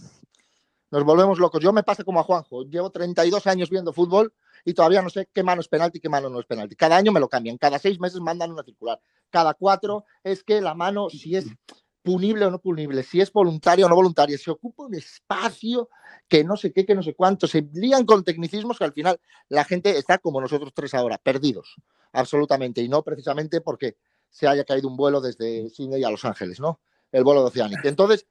Nos 0.94 1.02
volvemos 1.02 1.40
locos. 1.40 1.60
Yo 1.60 1.72
me 1.72 1.82
pasa 1.82 2.04
como 2.04 2.20
a 2.20 2.22
Juanjo. 2.22 2.62
Llevo 2.62 2.88
32 2.88 3.48
años 3.48 3.68
viendo 3.68 3.92
fútbol 3.92 4.32
y 4.64 4.74
todavía 4.74 5.02
no 5.02 5.10
sé 5.10 5.28
qué 5.34 5.42
mano 5.42 5.60
es 5.60 5.66
penalti 5.66 5.98
y 5.98 6.00
qué 6.00 6.08
mano 6.08 6.30
no 6.30 6.38
es 6.38 6.46
penalti. 6.46 6.76
Cada 6.76 6.96
año 6.96 7.10
me 7.10 7.18
lo 7.18 7.28
cambian. 7.28 7.58
Cada 7.58 7.80
seis 7.80 7.98
meses 7.98 8.20
mandan 8.20 8.52
una 8.52 8.62
circular. 8.62 9.00
Cada 9.28 9.54
cuatro 9.54 10.04
es 10.22 10.44
que 10.44 10.60
la 10.60 10.72
mano, 10.74 11.10
si 11.10 11.34
es 11.34 11.46
punible 12.04 12.44
o 12.44 12.50
no 12.52 12.60
punible, 12.60 13.02
si 13.02 13.20
es 13.20 13.32
voluntaria 13.32 13.86
o 13.86 13.88
no 13.88 13.96
voluntaria, 13.96 14.38
si 14.38 14.48
ocupa 14.52 14.84
un 14.84 14.94
espacio 14.94 15.88
que 16.28 16.44
no 16.44 16.56
sé 16.56 16.72
qué, 16.72 16.86
que 16.86 16.94
no 16.94 17.02
sé 17.02 17.16
cuánto, 17.16 17.48
se 17.48 17.68
lían 17.72 18.06
con 18.06 18.22
tecnicismos 18.22 18.78
que 18.78 18.84
al 18.84 18.92
final 18.92 19.18
la 19.48 19.64
gente 19.64 19.98
está 19.98 20.18
como 20.18 20.40
nosotros 20.40 20.72
tres 20.72 20.94
ahora, 20.94 21.18
perdidos, 21.18 21.74
absolutamente, 22.12 22.82
y 22.82 22.88
no 22.88 23.02
precisamente 23.02 23.60
porque 23.60 23.96
se 24.30 24.46
haya 24.46 24.62
caído 24.62 24.86
un 24.86 24.96
vuelo 24.96 25.20
desde 25.20 25.68
Sydney 25.70 26.04
a 26.04 26.10
Los 26.10 26.24
Ángeles, 26.24 26.60
¿no? 26.60 26.78
El 27.10 27.24
vuelo 27.24 27.40
de 27.40 27.48
Oceanic. 27.48 27.84
Entonces, 27.84 28.28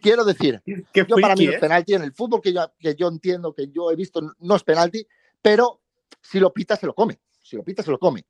quiero 0.00 0.24
decir, 0.24 0.62
Qué 0.92 1.06
yo 1.08 1.16
para 1.16 1.34
mí 1.34 1.46
es 1.46 1.60
penalti 1.60 1.94
en 1.94 2.02
el 2.02 2.12
fútbol 2.12 2.40
que 2.40 2.52
yo, 2.52 2.72
que 2.78 2.94
yo 2.94 3.08
entiendo, 3.08 3.54
que 3.54 3.68
yo 3.68 3.90
he 3.90 3.96
visto, 3.96 4.20
no 4.38 4.56
es 4.56 4.62
penalti, 4.62 5.06
pero 5.40 5.82
si 6.20 6.40
lo 6.40 6.52
pita 6.52 6.76
se 6.76 6.86
lo 6.86 6.94
come, 6.94 7.20
si 7.40 7.56
lo 7.56 7.62
pita 7.62 7.82
se 7.82 7.90
lo 7.90 7.98
come, 7.98 8.26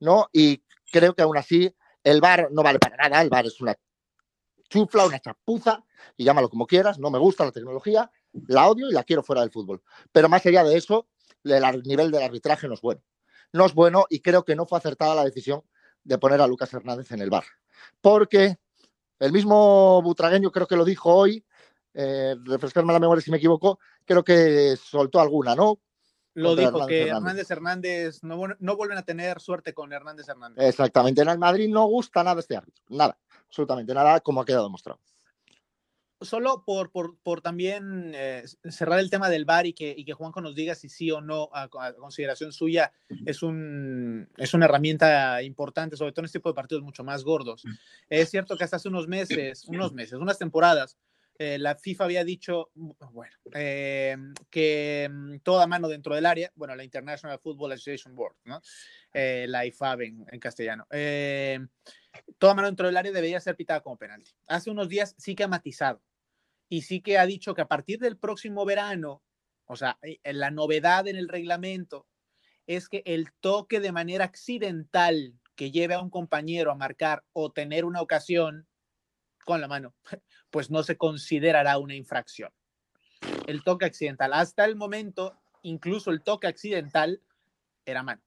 ¿no? 0.00 0.28
Y 0.32 0.62
creo 0.90 1.14
que 1.14 1.22
aún 1.22 1.36
así 1.36 1.74
el 2.02 2.20
VAR 2.20 2.48
no 2.50 2.62
vale 2.62 2.78
para 2.78 2.96
nada, 2.96 3.22
el 3.22 3.30
VAR 3.30 3.46
es 3.46 3.60
una 3.60 3.76
chufla, 4.68 5.06
una 5.06 5.20
chapuza, 5.20 5.84
y 6.16 6.24
llámalo 6.24 6.48
como 6.48 6.66
quieras, 6.66 6.98
no 6.98 7.10
me 7.10 7.18
gusta 7.18 7.44
la 7.44 7.52
tecnología, 7.52 8.10
la 8.48 8.68
odio 8.68 8.88
y 8.88 8.92
la 8.92 9.04
quiero 9.04 9.22
fuera 9.22 9.42
del 9.42 9.50
fútbol. 9.50 9.82
Pero 10.10 10.28
más 10.28 10.44
allá 10.46 10.64
de 10.64 10.76
eso, 10.76 11.08
el 11.44 11.82
nivel 11.84 12.10
del 12.10 12.22
arbitraje 12.22 12.66
no 12.68 12.74
es 12.74 12.80
bueno. 12.80 13.02
No 13.52 13.66
es 13.66 13.74
bueno 13.74 14.06
y 14.08 14.20
creo 14.20 14.44
que 14.44 14.56
no 14.56 14.66
fue 14.66 14.78
acertada 14.78 15.14
la 15.14 15.24
decisión 15.24 15.62
de 16.04 16.18
poner 16.18 16.40
a 16.40 16.46
Lucas 16.46 16.72
Hernández 16.72 17.12
en 17.12 17.20
el 17.20 17.30
VAR. 17.30 17.44
Porque 18.00 18.58
el 19.22 19.32
mismo 19.32 20.02
Butragueño 20.02 20.50
creo 20.50 20.66
que 20.66 20.74
lo 20.74 20.84
dijo 20.84 21.14
hoy, 21.14 21.44
eh, 21.94 22.34
refrescarme 22.44 22.92
la 22.92 22.98
memoria 22.98 23.22
si 23.22 23.30
me 23.30 23.36
equivoco, 23.36 23.78
creo 24.04 24.24
que 24.24 24.76
soltó 24.76 25.20
alguna, 25.20 25.54
¿no? 25.54 25.78
Lo 26.34 26.56
dijo 26.56 26.70
Hernández 26.70 26.88
que 26.88 27.02
Hernández. 27.02 27.50
Hernández 27.50 27.50
Hernández 27.50 28.24
no, 28.24 28.42
no 28.58 28.76
vuelven 28.76 28.98
a 28.98 29.02
tener 29.02 29.40
suerte 29.40 29.74
con 29.74 29.92
Hernández 29.92 30.28
Hernández. 30.28 30.66
Exactamente. 30.66 31.22
En 31.22 31.28
el 31.28 31.38
Madrid 31.38 31.68
no 31.68 31.86
gusta 31.86 32.24
nada 32.24 32.40
este 32.40 32.56
árbitro. 32.56 32.82
Nada. 32.88 33.16
Absolutamente 33.46 33.94
nada, 33.94 34.18
como 34.20 34.40
ha 34.40 34.44
quedado 34.44 34.64
demostrado. 34.64 34.98
Solo 36.22 36.64
por, 36.64 36.90
por, 36.90 37.18
por 37.18 37.40
también 37.40 38.12
eh, 38.14 38.44
cerrar 38.70 38.98
el 38.98 39.10
tema 39.10 39.28
del 39.28 39.44
VAR 39.44 39.66
y 39.66 39.72
que, 39.72 39.94
y 39.96 40.04
que 40.04 40.12
Juanjo 40.12 40.40
nos 40.40 40.54
diga 40.54 40.74
si 40.74 40.88
sí 40.88 41.10
o 41.10 41.20
no, 41.20 41.50
a, 41.52 41.64
a 41.64 41.92
consideración 41.94 42.52
suya, 42.52 42.92
es, 43.26 43.42
un, 43.42 44.28
es 44.36 44.54
una 44.54 44.66
herramienta 44.66 45.42
importante, 45.42 45.96
sobre 45.96 46.12
todo 46.12 46.22
en 46.22 46.26
este 46.26 46.38
tipo 46.38 46.50
de 46.50 46.54
partidos 46.54 46.82
mucho 46.82 47.04
más 47.04 47.24
gordos. 47.24 47.64
Es 48.08 48.30
cierto 48.30 48.56
que 48.56 48.64
hasta 48.64 48.76
hace 48.76 48.88
unos 48.88 49.08
meses, 49.08 49.64
unos 49.66 49.92
meses, 49.92 50.14
unas 50.14 50.38
temporadas, 50.38 50.96
eh, 51.38 51.58
la 51.58 51.74
FIFA 51.74 52.04
había 52.04 52.24
dicho, 52.24 52.70
bueno, 52.74 53.34
eh, 53.52 54.16
que 54.50 55.08
mm, 55.10 55.38
toda 55.38 55.66
mano 55.66 55.88
dentro 55.88 56.14
del 56.14 56.26
área, 56.26 56.52
bueno, 56.54 56.76
la 56.76 56.84
International 56.84 57.38
Football 57.40 57.72
Association 57.72 58.14
Board, 58.14 58.36
¿no? 58.44 58.60
Eh, 59.12 59.46
la 59.48 59.66
IFAB 59.66 60.02
en, 60.02 60.26
en 60.30 60.40
castellano, 60.40 60.86
toda 62.38 62.54
mano 62.54 62.68
dentro 62.68 62.86
del 62.86 62.96
área 62.96 63.12
debería 63.12 63.40
ser 63.40 63.56
pitada 63.56 63.80
como 63.80 63.96
penalti. 63.96 64.30
Hace 64.46 64.70
unos 64.70 64.88
días 64.88 65.14
sí 65.18 65.34
que 65.34 65.44
ha 65.44 65.48
matizado 65.48 66.00
y 66.72 66.80
sí 66.80 67.02
que 67.02 67.18
ha 67.18 67.26
dicho 67.26 67.54
que 67.54 67.60
a 67.60 67.68
partir 67.68 67.98
del 67.98 68.16
próximo 68.16 68.64
verano, 68.64 69.22
o 69.66 69.76
sea, 69.76 69.98
eh, 70.00 70.18
la 70.32 70.50
novedad 70.50 71.06
en 71.06 71.16
el 71.16 71.28
reglamento 71.28 72.06
es 72.66 72.88
que 72.88 73.02
el 73.04 73.30
toque 73.40 73.78
de 73.78 73.92
manera 73.92 74.24
accidental 74.24 75.38
que 75.54 75.70
lleve 75.70 75.92
a 75.92 76.00
un 76.00 76.08
compañero 76.08 76.70
a 76.70 76.74
marcar 76.74 77.24
o 77.34 77.52
tener 77.52 77.84
una 77.84 78.00
ocasión 78.00 78.66
con 79.44 79.60
la 79.60 79.68
mano, 79.68 79.94
pues 80.50 80.70
no 80.70 80.82
se 80.82 80.96
considerará 80.96 81.76
una 81.76 81.94
infracción. 81.94 82.50
El 83.46 83.64
toque 83.64 83.84
accidental, 83.84 84.32
hasta 84.32 84.64
el 84.64 84.74
momento, 84.74 85.38
incluso 85.60 86.10
el 86.10 86.22
toque 86.22 86.46
accidental 86.46 87.20
era 87.84 88.02
mano. 88.02 88.22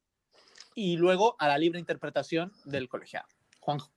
Y 0.76 0.98
luego 0.98 1.36
a 1.40 1.48
la 1.48 1.58
libre 1.58 1.80
interpretación 1.80 2.52
del 2.64 2.90
colegiado. 2.90 3.28
Juanjo. 3.60 3.92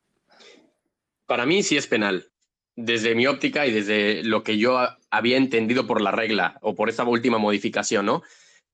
Para 1.27 1.45
mí 1.45 1.63
sí 1.63 1.77
es 1.77 1.87
penal. 1.87 2.33
Desde 2.81 3.17
mi 3.17 3.27
óptica 3.27 3.67
y 3.67 3.73
desde 3.73 4.23
lo 4.23 4.45
que 4.45 4.57
yo 4.57 4.79
había 5.11 5.37
entendido 5.37 5.89
por 5.89 6.01
la 6.01 6.13
regla 6.13 6.59
o 6.63 6.77
por 6.77 6.89
esa 6.89 7.03
última 7.03 7.37
modificación, 7.39 8.07
¿no? 8.07 8.23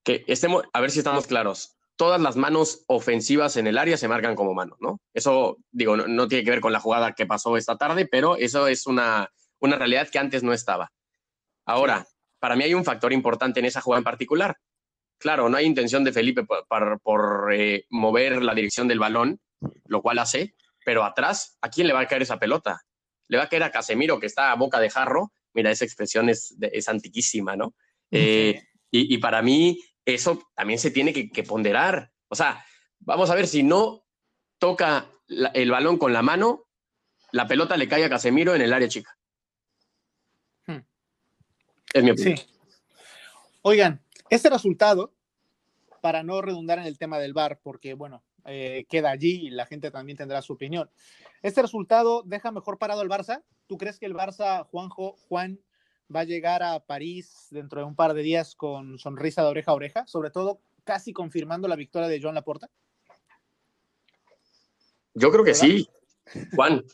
Que 0.04 0.24
estemos, 0.26 0.64
a 0.74 0.80
ver 0.82 0.90
si 0.90 0.98
estamos 0.98 1.26
claros. 1.26 1.78
Todas 1.96 2.20
las 2.20 2.36
manos 2.36 2.84
ofensivas 2.86 3.56
en 3.56 3.66
el 3.66 3.78
área 3.78 3.96
se 3.96 4.06
marcan 4.08 4.34
como 4.36 4.52
mano, 4.52 4.76
¿no? 4.78 5.00
Eso, 5.14 5.56
digo, 5.72 5.96
no, 5.96 6.06
no 6.06 6.28
tiene 6.28 6.44
que 6.44 6.50
ver 6.50 6.60
con 6.60 6.72
la 6.74 6.80
jugada 6.80 7.12
que 7.14 7.24
pasó 7.24 7.56
esta 7.56 7.78
tarde, 7.78 8.06
pero 8.06 8.36
eso 8.36 8.68
es 8.68 8.86
una, 8.86 9.30
una 9.60 9.76
realidad 9.76 10.08
que 10.10 10.18
antes 10.18 10.42
no 10.42 10.52
estaba. 10.52 10.92
Ahora, 11.64 12.06
para 12.40 12.56
mí 12.56 12.64
hay 12.64 12.74
un 12.74 12.84
factor 12.84 13.10
importante 13.14 13.60
en 13.60 13.66
esa 13.66 13.80
jugada 13.80 14.00
en 14.00 14.04
particular. 14.04 14.58
Claro, 15.18 15.48
no 15.48 15.56
hay 15.56 15.64
intención 15.64 16.04
de 16.04 16.12
Felipe 16.12 16.44
por, 16.44 16.66
por- 16.66 17.00
por, 17.00 17.54
eh, 17.54 17.86
mover 17.88 18.42
la 18.42 18.54
dirección 18.54 18.86
del 18.86 18.98
balón, 18.98 19.40
lo 19.86 20.02
cual 20.02 20.18
hace, 20.18 20.56
pero 20.84 21.04
atrás, 21.04 21.56
¿a 21.62 21.70
quién 21.70 21.86
le 21.86 21.94
va 21.94 22.00
a 22.00 22.06
caer 22.06 22.20
esa 22.20 22.38
pelota? 22.38 22.82
Le 23.28 23.38
va 23.38 23.44
a 23.44 23.48
caer 23.48 23.62
a 23.62 23.70
Casemiro, 23.70 24.20
que 24.20 24.26
está 24.26 24.52
a 24.52 24.56
boca 24.56 24.80
de 24.80 24.90
jarro. 24.90 25.32
Mira, 25.52 25.70
esa 25.70 25.84
expresión 25.84 26.28
es, 26.28 26.56
es 26.60 26.88
antiquísima, 26.88 27.56
¿no? 27.56 27.74
Eh, 28.10 28.62
y, 28.90 29.14
y 29.14 29.18
para 29.18 29.42
mí 29.42 29.82
eso 30.04 30.42
también 30.54 30.78
se 30.78 30.90
tiene 30.90 31.12
que, 31.12 31.30
que 31.30 31.42
ponderar. 31.42 32.12
O 32.28 32.34
sea, 32.34 32.64
vamos 33.00 33.30
a 33.30 33.34
ver 33.34 33.46
si 33.46 33.62
no 33.62 34.04
toca 34.58 35.10
el 35.28 35.70
balón 35.70 35.98
con 35.98 36.12
la 36.12 36.22
mano, 36.22 36.66
la 37.32 37.46
pelota 37.46 37.76
le 37.76 37.88
cae 37.88 38.04
a 38.04 38.10
Casemiro 38.10 38.54
en 38.54 38.62
el 38.62 38.72
área 38.72 38.88
chica. 38.88 39.16
Hmm. 40.66 40.80
Es 41.92 42.04
mi 42.04 42.10
opinión. 42.10 42.36
Sí. 42.36 42.46
Oigan, 43.62 44.02
este 44.30 44.50
resultado, 44.50 45.14
para 46.02 46.22
no 46.22 46.42
redundar 46.42 46.78
en 46.78 46.84
el 46.84 46.98
tema 46.98 47.18
del 47.18 47.32
VAR, 47.32 47.60
porque 47.62 47.94
bueno, 47.94 48.22
eh, 48.46 48.84
queda 48.88 49.10
allí 49.10 49.46
y 49.46 49.50
la 49.50 49.66
gente 49.66 49.90
también 49.90 50.18
tendrá 50.18 50.42
su 50.42 50.52
opinión. 50.52 50.90
¿Este 51.42 51.62
resultado 51.62 52.22
deja 52.24 52.50
mejor 52.50 52.78
parado 52.78 53.00
al 53.00 53.08
Barça? 53.08 53.42
¿Tú 53.66 53.78
crees 53.78 53.98
que 53.98 54.06
el 54.06 54.14
Barça, 54.14 54.64
Juanjo, 54.66 55.16
Juan, 55.28 55.60
va 56.14 56.20
a 56.20 56.24
llegar 56.24 56.62
a 56.62 56.80
París 56.80 57.48
dentro 57.50 57.80
de 57.80 57.86
un 57.86 57.94
par 57.94 58.14
de 58.14 58.22
días 58.22 58.54
con 58.54 58.98
sonrisa 58.98 59.42
de 59.42 59.48
oreja 59.48 59.70
a 59.70 59.74
oreja? 59.74 60.06
Sobre 60.06 60.30
todo 60.30 60.60
casi 60.84 61.12
confirmando 61.12 61.68
la 61.68 61.76
victoria 61.76 62.08
de 62.08 62.20
Joan 62.20 62.34
Laporta. 62.34 62.70
Yo 65.14 65.30
creo 65.30 65.44
que 65.44 65.54
sí, 65.54 65.88
Juan. 66.54 66.84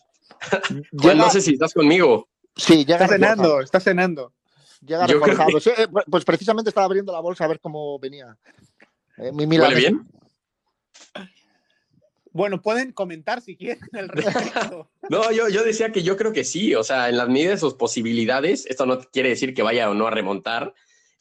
Juan, 1.00 1.18
no 1.18 1.30
sé 1.30 1.40
si 1.40 1.54
estás 1.54 1.74
conmigo. 1.74 2.28
Sí, 2.54 2.84
ya 2.84 2.96
está 2.96 3.08
cenando, 3.08 3.60
está 3.60 3.80
cenando. 3.80 4.32
Llega 4.82 5.06
reforzado. 5.06 5.58
Eh, 5.58 5.88
pues 6.10 6.24
precisamente 6.24 6.70
estaba 6.70 6.86
abriendo 6.86 7.12
la 7.12 7.20
bolsa 7.20 7.44
a 7.44 7.48
ver 7.48 7.60
cómo 7.60 7.98
venía. 7.98 8.36
Eh, 9.16 9.32
mi 9.32 9.46
¿Huele 9.46 9.74
bien? 9.74 10.08
Bueno, 12.32 12.62
pueden 12.62 12.92
comentar 12.92 13.40
si 13.40 13.56
quieren 13.56 13.82
el 13.92 14.08
respecto. 14.08 14.90
no, 15.10 15.32
yo, 15.32 15.48
yo 15.48 15.64
decía 15.64 15.90
que 15.90 16.02
yo 16.02 16.16
creo 16.16 16.32
que 16.32 16.44
sí, 16.44 16.74
o 16.74 16.84
sea, 16.84 17.08
en 17.08 17.16
las 17.16 17.28
medidas 17.28 17.54
de 17.54 17.60
sus 17.60 17.74
posibilidades, 17.74 18.66
esto 18.66 18.86
no 18.86 19.00
quiere 19.00 19.30
decir 19.30 19.52
que 19.54 19.62
vaya 19.62 19.90
o 19.90 19.94
no 19.94 20.06
a 20.06 20.10
remontar. 20.10 20.74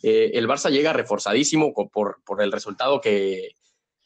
Eh, 0.03 0.31
el 0.35 0.47
Barça 0.47 0.69
llega 0.69 0.93
reforzadísimo 0.93 1.73
por, 1.73 2.21
por 2.23 2.41
el 2.41 2.51
resultado 2.51 3.01
que, 3.01 3.55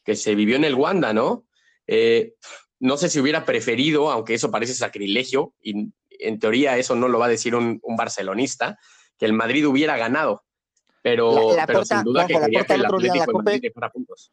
que, 0.02 0.16
se 0.16 0.34
vivió 0.34 0.56
en 0.56 0.64
el 0.64 0.74
Wanda, 0.74 1.12
¿no? 1.12 1.46
Eh, 1.86 2.34
no 2.80 2.96
sé 2.96 3.08
si 3.08 3.20
hubiera 3.20 3.44
preferido, 3.44 4.10
aunque 4.10 4.34
eso 4.34 4.50
parece 4.50 4.74
sacrilegio, 4.74 5.54
y 5.62 5.92
en 6.10 6.38
teoría 6.38 6.78
eso 6.78 6.96
no 6.96 7.08
lo 7.08 7.18
va 7.18 7.26
a 7.26 7.30
decir 7.30 7.54
un, 7.54 7.78
un 7.82 7.96
barcelonista, 7.96 8.78
que 9.18 9.26
el 9.26 9.32
Madrid 9.32 9.66
hubiera 9.66 9.96
ganado. 9.96 10.44
Pero, 11.02 11.50
pero 11.66 11.84
sin 11.84 12.02
duda 12.02 12.26
que 12.26 12.32
quería 12.32 12.64
que 12.64 12.72
el 12.72 12.86
Atlético 12.86 13.26
de 13.26 13.32
Madrid 13.44 13.70
fuera 13.74 13.90
puntos. 13.90 14.32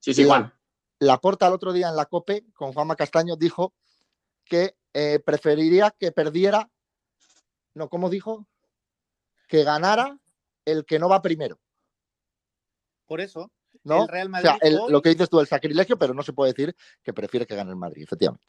Sí, 0.00 0.14
sí, 0.14 0.24
Juan. 0.24 0.50
La 0.98 1.18
Porta 1.18 1.46
el 1.46 1.52
otro 1.52 1.72
día 1.72 1.88
en 1.88 1.96
la 1.96 2.06
COPE 2.06 2.46
con 2.54 2.72
Juanma 2.72 2.96
Castaño 2.96 3.36
dijo 3.36 3.74
que 4.44 4.76
eh, 4.94 5.18
preferiría 5.18 5.94
que 5.98 6.12
perdiera, 6.12 6.70
no, 7.74 7.88
¿cómo 7.88 8.08
dijo? 8.08 8.46
Que 9.48 9.62
ganara 9.62 10.18
el 10.64 10.86
que 10.86 10.98
no 10.98 11.08
va 11.08 11.20
primero. 11.20 11.58
Por 13.06 13.20
eso, 13.20 13.52
¿no? 13.84 14.02
El 14.02 14.08
Real 14.08 14.28
Madrid 14.28 14.48
o 14.48 14.58
sea, 14.58 14.88
lo 14.88 15.02
que 15.02 15.10
dices 15.10 15.28
tú, 15.28 15.38
el 15.40 15.46
sacrilegio, 15.46 15.98
pero 15.98 16.14
no 16.14 16.22
se 16.22 16.32
puede 16.32 16.52
decir 16.52 16.74
que 17.02 17.12
prefiere 17.12 17.46
que 17.46 17.54
gane 17.54 17.70
el 17.70 17.76
Madrid, 17.76 18.02
efectivamente. 18.02 18.44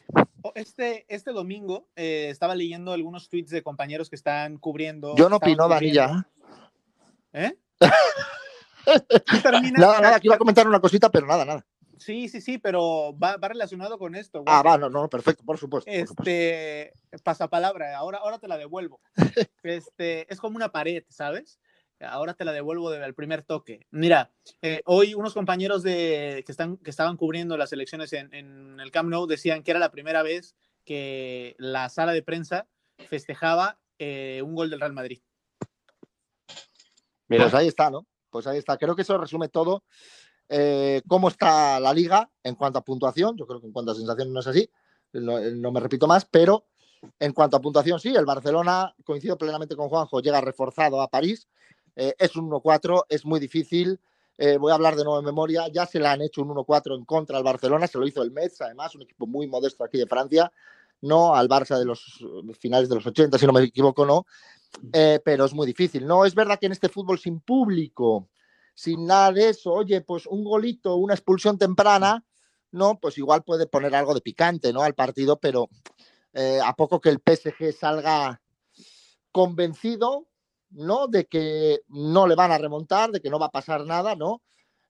Este, 0.56 1.06
este 1.14 1.32
domingo 1.32 1.90
eh, 1.96 2.30
estaba 2.30 2.56
leyendo 2.56 2.94
algunos 2.94 3.30
tweets 3.30 3.52
de 3.52 3.62
compañeros 3.62 4.10
que 4.10 4.16
están 4.16 4.58
cubriendo. 4.58 5.16
Yo 5.16 5.30
no 5.30 5.36
opino, 5.38 5.68
Danilla. 5.68 6.28
¿Eh? 7.34 7.58
nada, 9.78 10.00
nada, 10.02 10.16
aquí 10.16 10.28
iba 10.28 10.36
a 10.36 10.40
comentar 10.40 10.68
una 10.68 10.80
cosita, 10.80 11.10
pero 11.12 11.28
nada, 11.28 11.44
nada. 11.46 11.66
Sí, 11.98 12.30
sí, 12.30 12.42
sí, 12.42 12.58
pero 12.58 13.18
va, 13.18 13.38
relacionado 13.38 13.98
con 13.98 14.16
esto. 14.16 14.44
Ah, 14.46 14.62
va, 14.62 14.78
no, 14.78 14.90
no, 14.90 15.10
perfecto, 15.10 15.44
por 15.44 15.58
supuesto. 15.58 15.90
Este, 15.90 16.94
pasapalabra, 17.24 17.98
ahora, 17.98 18.20
ahora 18.20 18.40
te 18.40 18.48
la 18.48 18.58
devuelvo. 18.58 19.02
este, 19.64 20.32
es 20.32 20.40
como 20.40 20.56
una 20.56 20.72
pared, 20.72 21.04
¿sabes? 21.10 21.60
Ahora 22.00 22.36
te 22.36 22.46
la 22.46 22.52
devuelvo 22.52 22.92
del 22.92 23.16
primer 23.16 23.42
toque. 23.42 23.88
Mira, 23.90 24.32
eh, 24.62 24.82
hoy 24.86 25.16
unos 25.16 25.34
compañeros 25.34 25.82
de, 25.82 26.44
que, 26.46 26.52
están, 26.52 26.78
que 26.78 26.92
estaban 26.92 27.18
cubriendo 27.18 27.58
las 27.58 27.74
elecciones 27.74 28.14
en, 28.14 28.80
el 28.80 28.92
Camp 28.92 29.10
Nou 29.10 29.26
decían 29.26 29.64
que 29.64 29.72
era 29.72 29.80
la 29.80 29.92
primera 29.92 30.22
vez 30.22 30.56
que 30.86 31.56
la 31.58 31.90
sala 31.90 32.14
de 32.14 32.22
prensa 32.22 32.68
festejaba 33.10 33.80
eh, 33.98 34.42
un 34.44 34.54
gol 34.54 34.70
del 34.70 34.80
Real 34.80 34.94
Madrid. 34.94 35.22
Mira. 37.28 37.46
Pues 37.46 37.56
ahí 37.56 37.68
está, 37.68 37.90
¿no? 37.90 38.06
Pues 38.30 38.46
ahí 38.46 38.60
está. 38.60 38.78
Creo 38.78 38.96
que 38.96 39.02
eso 39.02 39.18
resume 39.18 39.50
todo 39.50 39.84
eh, 40.50 41.02
cómo 41.08 41.28
está 41.28 41.80
la 41.80 41.94
liga 41.94 42.30
en 42.44 42.56
cuanto 42.56 42.80
a 42.80 42.84
puntuación. 42.84 43.36
Yo 43.38 43.46
creo 43.46 43.60
que 43.60 43.68
en 43.68 43.74
cuanto 43.74 43.92
a 43.92 43.96
sensación 43.96 44.32
no 44.32 44.40
es 44.40 44.48
así, 44.48 44.70
no, 45.14 45.72
me 45.72 45.80
repito 45.80 46.08
más, 46.08 46.26
pero 46.26 46.66
en 47.20 47.34
cuanto 47.34 47.58
a 47.58 47.62
puntuación 47.62 48.00
sí, 48.00 48.14
el 48.16 48.26
Barcelona, 48.26 48.94
coincido 49.04 49.38
plenamente 49.38 49.76
con 49.76 49.90
Juanjo, 49.90 50.22
llega 50.22 50.42
reforzado 50.42 51.02
a 51.02 51.10
París. 51.10 51.48
Eh, 51.96 52.14
es 52.18 52.36
un 52.36 52.50
1-4, 52.50 53.06
es 53.10 53.26
muy 53.26 53.40
difícil. 53.40 54.00
Eh, 54.38 54.58
voy 54.58 54.72
a 54.72 54.76
hablar 54.76 54.96
de 54.96 55.04
nuevo 55.04 55.20
en 55.20 55.26
memoria. 55.26 55.68
Ya 55.68 55.86
se 55.86 56.00
le 56.00 56.08
han 56.08 56.22
hecho 56.22 56.44
un 56.44 56.50
1-4 56.50 56.96
en 56.96 57.06
contra 57.06 57.38
al 57.38 57.44
Barcelona, 57.44 57.88
se 57.88 57.98
lo 57.98 58.08
hizo 58.08 58.22
el 58.22 58.32
Metz, 58.32 58.62
además, 58.62 58.96
un 58.96 59.02
equipo 59.02 59.26
muy 59.26 59.48
modesto 59.48 59.84
aquí 59.84 59.98
de 59.98 60.06
Francia, 60.06 60.52
no 61.02 61.36
al 61.36 61.50
Barça 61.50 61.78
de 61.78 61.86
los 61.86 62.24
finales 62.60 62.90
de 62.90 62.96
los 62.96 63.06
80, 63.06 63.38
si 63.38 63.46
no 63.46 63.54
me 63.54 63.64
equivoco, 63.64 64.06
no. 64.06 64.26
pero 65.24 65.46
es 65.46 65.54
muy 65.54 65.66
difícil. 65.66 66.06
No 66.06 66.24
es 66.26 66.36
verdad 66.36 66.60
que 66.60 66.68
en 66.68 66.72
este 66.72 66.90
fútbol 66.90 67.20
sin 67.20 67.40
público 67.40 68.30
sin 68.78 69.08
nada 69.08 69.32
de 69.32 69.50
eso, 69.50 69.74
oye, 69.74 70.02
pues 70.02 70.28
un 70.28 70.44
golito, 70.44 70.98
una 70.98 71.16
expulsión 71.16 71.58
temprana, 71.58 72.24
¿no? 72.72 73.00
Pues 73.00 73.18
igual 73.18 73.44
puede 73.44 73.66
poner 73.66 73.96
algo 73.96 74.14
de 74.14 74.22
picante, 74.22 74.72
¿no? 74.72 74.84
Al 74.84 74.94
partido, 74.94 75.40
pero 75.40 75.68
eh, 76.32 76.60
a 76.64 76.74
poco 76.74 77.02
que 77.02 77.10
el 77.10 77.18
PSG 77.18 77.74
salga 77.74 78.40
convencido, 79.32 80.28
¿no? 80.70 81.08
De 81.08 81.26
que 81.26 81.82
no 81.88 82.28
le 82.28 82.36
van 82.36 82.52
a 82.52 82.60
remontar, 82.60 83.10
de 83.10 83.20
que 83.20 83.32
no 83.32 83.40
va 83.40 83.48
a 83.48 83.52
pasar 83.52 83.84
nada, 83.84 84.16
¿no? 84.16 84.44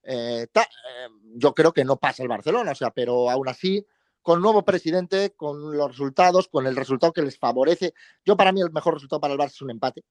Eh, 0.03 0.47
eh, 0.53 1.07
yo 1.37 1.53
creo 1.53 1.71
que 1.71 1.85
no 1.85 1.95
pasa 1.95 2.23
el 2.23 2.29
Barcelona, 2.29 2.73
o 2.73 2.75
sea, 2.75 2.91
pero 2.91 3.31
aún 3.31 3.47
así, 3.47 3.85
con 4.21 4.41
nuevo 4.41 4.65
presidente, 4.65 5.33
con 5.33 5.77
los 5.77 5.91
resultados, 5.91 6.49
con 6.49 6.67
el 6.67 6.75
resultado 6.75 7.13
que 7.13 7.21
les 7.21 7.39
favorece, 7.39 7.93
yo 8.25 8.35
para 8.35 8.51
mí 8.51 8.59
el 8.59 8.71
mejor 8.71 8.95
resultado 8.95 9.21
para 9.21 9.33
el 9.33 9.39
Barça 9.39 9.53
es 9.53 9.61
un 9.61 9.71
empate 9.71 10.03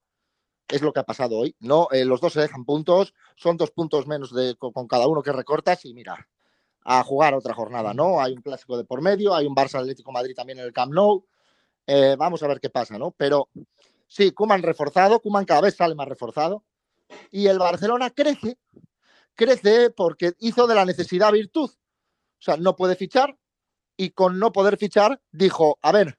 es 0.69 0.83
lo 0.83 0.93
que 0.93 1.01
ha 1.01 1.05
pasado 1.05 1.39
hoy. 1.39 1.57
No, 1.61 1.89
eh, 1.93 2.05
los 2.05 2.21
dos 2.21 2.33
se 2.33 2.41
dejan 2.41 2.65
puntos, 2.65 3.15
son 3.37 3.57
dos 3.57 3.71
puntos 3.71 4.07
menos 4.07 4.35
de, 4.35 4.57
con, 4.57 4.87
cada 4.87 5.07
uno 5.07 5.23
que 5.23 5.33
recortas 5.33 5.85
y 5.85 5.95
mira, 5.95 6.29
a 6.83 7.03
jugar 7.03 7.35
otra 7.35 7.55
jornada, 7.55 7.95
¿no? 7.95 8.21
Hay 8.21 8.33
un 8.33 8.43
clásico 8.43 8.77
de 8.77 8.85
por 8.85 9.03
medio, 9.03 9.35
hay 9.35 9.47
un 9.47 9.55
Barça 9.55 9.79
Atlético 9.79 10.13
Madrid 10.13 10.35
también 10.35 10.59
en 10.59 10.67
el 10.67 10.73
Camp 10.73 10.93
Nou. 10.93 11.25
Eh, 11.87 12.17
vamos 12.19 12.43
a 12.43 12.49
ver 12.49 12.61
qué 12.61 12.71
pasa, 12.71 12.99
¿no? 12.99 13.13
Pero 13.13 13.49
sí, 14.07 14.33
Kuman 14.33 14.63
reforzado, 14.63 15.21
Kuman 15.21 15.45
cada 15.45 15.63
vez 15.63 15.77
sale 15.77 15.95
más 15.95 16.09
reforzado 16.09 16.65
y 17.31 17.47
el 17.47 17.59
Barcelona 17.59 18.11
crece, 18.11 18.59
crece 19.35 19.91
porque 19.91 20.33
hizo 20.39 20.67
de 20.67 20.75
la 20.75 20.85
necesidad 20.85 21.33
virtud. 21.33 21.71
O 21.71 22.43
sea, 22.43 22.57
no 22.57 22.77
puede 22.77 22.97
fichar 22.97 23.37
y 23.97 24.11
con 24.11 24.39
no 24.39 24.53
poder 24.53 24.77
fichar 24.77 25.21
dijo, 25.31 25.79
a 25.83 25.93
ver, 25.93 26.19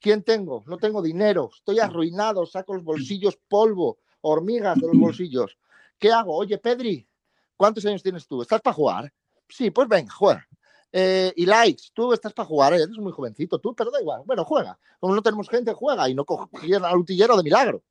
¿Quién 0.00 0.22
tengo? 0.22 0.62
No 0.66 0.76
tengo 0.76 1.02
dinero, 1.02 1.50
estoy 1.54 1.80
arruinado, 1.80 2.46
saco 2.46 2.74
los 2.74 2.84
bolsillos 2.84 3.38
polvo, 3.48 3.98
hormigas 4.20 4.78
de 4.78 4.86
los 4.86 4.98
bolsillos. 4.98 5.58
¿Qué 5.98 6.12
hago? 6.12 6.36
Oye, 6.36 6.58
Pedri, 6.58 7.08
¿cuántos 7.56 7.84
años 7.86 8.02
tienes 8.02 8.26
tú? 8.26 8.42
¿Estás 8.42 8.60
para 8.60 8.74
jugar? 8.74 9.12
Sí, 9.48 9.70
pues 9.70 9.88
venga, 9.88 10.12
juega. 10.12 10.46
Eh, 10.92 11.32
y 11.36 11.46
likes, 11.46 11.84
tú 11.92 12.12
estás 12.12 12.32
para 12.32 12.46
jugar, 12.46 12.72
¿eh? 12.74 12.76
eres 12.76 12.98
muy 12.98 13.12
jovencito, 13.12 13.58
tú, 13.58 13.74
pero 13.74 13.90
da 13.90 14.00
igual. 14.00 14.22
Bueno, 14.24 14.44
juega. 14.44 14.78
Como 15.00 15.14
no 15.14 15.22
tenemos 15.22 15.48
gente, 15.48 15.72
juega 15.72 16.08
y 16.08 16.14
no 16.14 16.24
cogieron 16.24 16.84
al 16.84 16.98
utillero 16.98 17.36
de 17.36 17.42
milagro. 17.42 17.82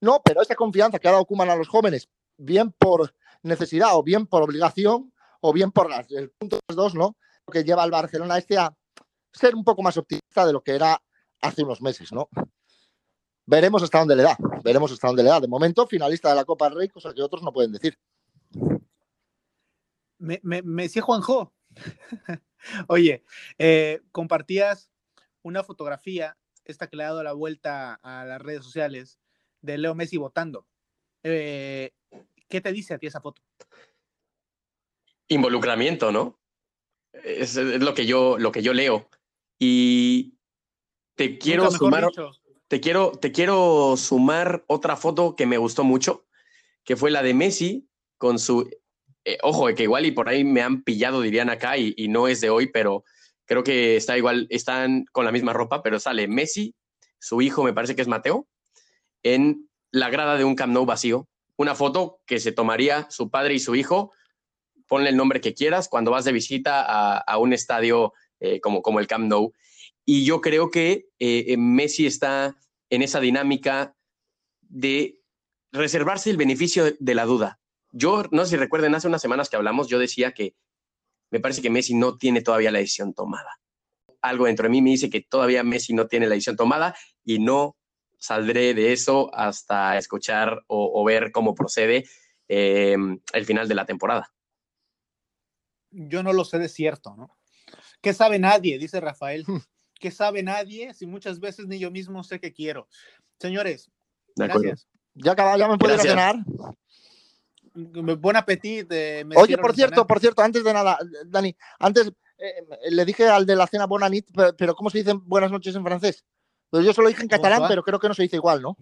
No, 0.00 0.20
pero 0.24 0.42
esa 0.42 0.54
confianza 0.54 0.98
que 0.98 1.08
ha 1.08 1.12
dado 1.12 1.24
Kuman 1.24 1.50
a 1.50 1.56
los 1.56 1.68
jóvenes, 1.68 2.08
bien 2.36 2.72
por 2.72 3.14
necesidad 3.42 3.96
o 3.96 4.02
bien 4.02 4.26
por 4.26 4.42
obligación, 4.42 5.12
o 5.40 5.52
bien 5.52 5.70
por 5.70 5.88
las, 5.88 6.10
el 6.10 6.30
punto 6.30 6.58
dos, 6.68 6.94
¿no? 6.94 7.16
Que 7.50 7.64
lleva 7.64 7.82
al 7.82 7.90
Barcelona 7.90 8.38
este 8.38 8.58
a 8.58 8.76
ser 9.36 9.54
un 9.54 9.64
poco 9.64 9.82
más 9.82 9.96
optimista 9.96 10.46
de 10.46 10.52
lo 10.52 10.62
que 10.62 10.72
era 10.72 11.00
hace 11.40 11.62
unos 11.62 11.80
meses, 11.82 12.12
¿no? 12.12 12.28
Veremos 13.44 13.82
hasta 13.82 13.98
dónde 13.98 14.16
le 14.16 14.24
da, 14.24 14.36
veremos 14.64 14.90
hasta 14.90 15.06
dónde 15.06 15.22
le 15.22 15.28
da. 15.28 15.40
De 15.40 15.46
momento, 15.46 15.86
finalista 15.86 16.30
de 16.30 16.34
la 16.34 16.44
Copa 16.44 16.68
del 16.68 16.78
Rey, 16.78 16.88
cosa 16.88 17.14
que 17.14 17.22
otros 17.22 17.42
no 17.42 17.52
pueden 17.52 17.72
decir. 17.72 17.96
Me, 20.18 20.40
me, 20.42 20.62
decía 20.82 21.02
Juanjo, 21.02 21.52
oye, 22.88 23.24
eh, 23.58 24.00
compartías 24.10 24.90
una 25.42 25.62
fotografía, 25.62 26.36
esta 26.64 26.88
que 26.88 26.96
le 26.96 27.04
ha 27.04 27.08
dado 27.08 27.22
la 27.22 27.34
vuelta 27.34 27.94
a 28.02 28.24
las 28.24 28.40
redes 28.40 28.64
sociales, 28.64 29.20
de 29.60 29.78
Leo 29.78 29.94
Messi 29.94 30.16
votando. 30.16 30.66
Eh, 31.22 31.92
¿Qué 32.48 32.60
te 32.60 32.72
dice 32.72 32.94
a 32.94 32.98
ti 32.98 33.06
esa 33.06 33.20
foto? 33.20 33.42
Involucramiento, 35.28 36.10
¿no? 36.10 36.40
Es, 37.12 37.56
es, 37.56 37.80
lo, 37.80 37.94
que 37.94 38.06
yo, 38.06 38.38
lo 38.38 38.50
que 38.50 38.62
yo 38.62 38.72
leo. 38.72 39.08
Y 39.58 40.38
te 41.14 41.38
quiero 41.38 41.70
sumar, 41.70 42.08
te 42.68 42.80
quiero, 42.80 43.12
te 43.12 43.32
quiero 43.32 43.96
sumar 43.96 44.64
otra 44.66 44.96
foto 44.96 45.34
que 45.36 45.46
me 45.46 45.58
gustó 45.58 45.84
mucho, 45.84 46.26
que 46.84 46.96
fue 46.96 47.10
la 47.10 47.22
de 47.22 47.34
Messi 47.34 47.88
con 48.18 48.38
su, 48.38 48.68
eh, 49.24 49.38
ojo, 49.42 49.66
que 49.74 49.82
igual 49.82 50.06
y 50.06 50.12
por 50.12 50.28
ahí 50.28 50.44
me 50.44 50.62
han 50.62 50.82
pillado, 50.82 51.20
dirían 51.20 51.50
acá, 51.50 51.76
y, 51.76 51.94
no 52.08 52.28
es 52.28 52.40
de 52.40 52.50
hoy, 52.50 52.68
pero 52.68 53.04
creo 53.44 53.64
que 53.64 53.96
está 53.96 54.16
igual, 54.16 54.46
están 54.50 55.04
con 55.10 55.24
la 55.24 55.32
misma 55.32 55.52
ropa, 55.52 55.82
pero 55.82 55.98
sale 55.98 56.28
Messi, 56.28 56.74
su 57.18 57.40
hijo, 57.40 57.64
me 57.64 57.72
parece 57.72 57.96
que 57.96 58.02
es 58.02 58.08
Mateo, 58.08 58.46
en 59.22 59.68
la 59.90 60.10
grada 60.10 60.36
de 60.36 60.44
un 60.44 60.54
Camp 60.54 60.72
Nou 60.72 60.86
vacío. 60.86 61.28
Una 61.56 61.74
foto 61.74 62.20
que 62.26 62.38
se 62.38 62.52
tomaría 62.52 63.10
su 63.10 63.30
padre 63.30 63.54
y 63.54 63.58
su 63.58 63.74
hijo, 63.74 64.12
ponle 64.86 65.08
el 65.08 65.16
nombre 65.16 65.40
que 65.40 65.54
quieras, 65.54 65.88
cuando 65.88 66.10
vas 66.10 66.24
de 66.24 66.32
visita 66.32 66.84
a, 66.86 67.18
a 67.18 67.38
un 67.38 67.52
estadio 67.52 68.12
eh, 68.40 68.60
como, 68.60 68.82
como 68.82 69.00
el 69.00 69.06
Camp 69.06 69.26
Nou. 69.26 69.52
Y 70.04 70.24
yo 70.24 70.40
creo 70.40 70.70
que 70.70 71.08
eh, 71.18 71.56
Messi 71.56 72.06
está 72.06 72.56
en 72.90 73.02
esa 73.02 73.20
dinámica 73.20 73.96
de 74.60 75.20
reservarse 75.72 76.30
el 76.30 76.36
beneficio 76.36 76.94
de 76.98 77.14
la 77.14 77.24
duda. 77.24 77.60
Yo, 77.92 78.24
no 78.30 78.44
sé 78.44 78.50
si 78.50 78.56
recuerden, 78.56 78.94
hace 78.94 79.08
unas 79.08 79.22
semanas 79.22 79.48
que 79.48 79.56
hablamos, 79.56 79.88
yo 79.88 79.98
decía 79.98 80.32
que 80.32 80.54
me 81.30 81.40
parece 81.40 81.62
que 81.62 81.70
Messi 81.70 81.94
no 81.94 82.18
tiene 82.18 82.40
todavía 82.42 82.70
la 82.70 82.78
decisión 82.78 83.14
tomada. 83.14 83.60
Algo 84.22 84.46
dentro 84.46 84.64
de 84.64 84.70
mí 84.70 84.82
me 84.82 84.90
dice 84.90 85.10
que 85.10 85.22
todavía 85.22 85.62
Messi 85.62 85.92
no 85.92 86.06
tiene 86.06 86.26
la 86.26 86.34
decisión 86.34 86.56
tomada 86.56 86.96
y 87.24 87.38
no 87.38 87.76
saldré 88.18 88.74
de 88.74 88.92
eso 88.92 89.30
hasta 89.34 89.98
escuchar 89.98 90.62
o, 90.68 91.04
ver 91.04 91.32
cómo 91.32 91.54
procede 91.54 92.04
el 92.48 93.44
final 93.44 93.68
de 93.68 93.74
la 93.74 93.86
temporada. 93.86 94.32
Yo 95.90 96.22
no 96.22 96.32
lo 96.32 96.44
sé 96.44 96.58
de 96.58 96.68
cierto, 96.68 97.14
¿no? 97.16 97.36
¿Qué 98.00 98.12
sabe 98.12 98.38
nadie? 98.38 98.78
Dice 98.78 99.00
Rafael. 99.00 99.44
Hmm. 99.46 99.58
¿Qué 99.98 100.10
sabe 100.10 100.42
nadie 100.42 100.92
si 100.94 101.06
muchas 101.06 101.40
veces 101.40 101.66
ni 101.66 101.78
yo 101.78 101.90
mismo 101.90 102.22
sé 102.22 102.38
que 102.38 102.52
quiero? 102.52 102.88
Señores, 103.40 103.90
gracias. 104.34 104.86
Ya 105.14 105.32
acaba, 105.32 105.56
ya 105.56 105.68
me 105.68 105.78
puedo 105.78 105.98
cenar. 105.98 106.36
Buen 107.74 108.36
apetito. 108.36 108.94
Oye, 109.36 109.56
por 109.58 109.74
cierto, 109.74 110.06
por 110.06 110.20
cierto, 110.20 110.42
antes 110.42 110.62
de 110.64 110.72
nada, 110.72 110.98
Dani, 111.26 111.56
antes 111.78 112.12
eh, 112.38 112.66
le 112.90 113.04
dije 113.04 113.26
al 113.28 113.46
de 113.46 113.56
la 113.56 113.66
cena 113.66 113.86
Bonanit, 113.86 114.28
pero, 114.34 114.56
pero 114.56 114.74
¿cómo 114.74 114.90
se 114.90 114.98
dicen 114.98 115.22
buenas 115.26 115.50
noches 115.50 115.74
en 115.74 115.84
francés? 115.84 116.24
Pues 116.70 116.84
yo 116.84 116.92
solo 116.92 117.08
dije 117.08 117.22
en 117.22 117.28
catalán, 117.28 117.62
pero 117.68 117.82
creo 117.82 117.98
que 117.98 118.08
no 118.08 118.14
se 118.14 118.22
dice 118.22 118.36
igual, 118.36 118.60
¿no? 118.60 118.76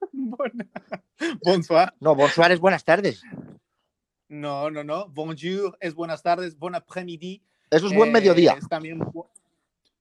Bonsoir. 1.44 1.92
No, 2.00 2.14
bonsoir 2.14 2.52
es 2.52 2.60
buenas 2.60 2.84
tardes. 2.84 3.22
No, 4.28 4.70
no, 4.70 4.82
no. 4.84 5.08
Bonjour 5.08 5.76
es 5.80 5.94
buenas 5.94 6.22
tardes, 6.22 6.56
bon 6.56 6.74
après-midi. 6.74 7.42
Eso 7.70 7.86
es 7.86 7.94
buen 7.94 8.10
mediodía. 8.10 8.56
Es 8.58 8.68
también, 8.68 9.00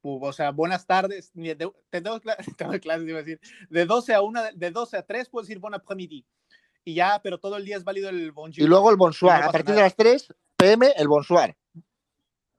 o 0.02 0.34
sea, 0.34 0.52
buenas 0.52 0.86
tardes. 0.86 1.32
De, 1.34 1.56
tengo, 1.90 2.20
clases, 2.20 3.08
iba 3.08 3.20
a 3.20 3.24
decir. 3.24 3.40
De 3.70 3.86
12 3.86 4.14
a 4.14 4.22
1, 4.22 4.42
de 4.56 4.72
12 4.72 4.98
a 4.98 5.06
3 5.06 5.30
puedo 5.30 5.44
decir 5.44 5.60
bon 5.60 5.74
après-midi. 5.74 6.26
Y 6.86 6.96
ya, 6.96 7.20
pero 7.22 7.38
todo 7.38 7.58
el 7.58 7.66
día 7.66 7.78
es 7.78 7.84
válido 7.84 8.10
el 8.10 8.32
bonjour. 8.32 8.64
Y 8.64 8.68
luego 8.68 8.90
el 8.90 8.98
bonsoir. 8.98 9.44
a 9.44 9.52
partir 9.52 9.76
de 9.76 9.82
las 9.82 9.96
3 9.96 10.34
pm, 10.56 10.92
el 10.96 11.08
bonsoir. 11.08 11.56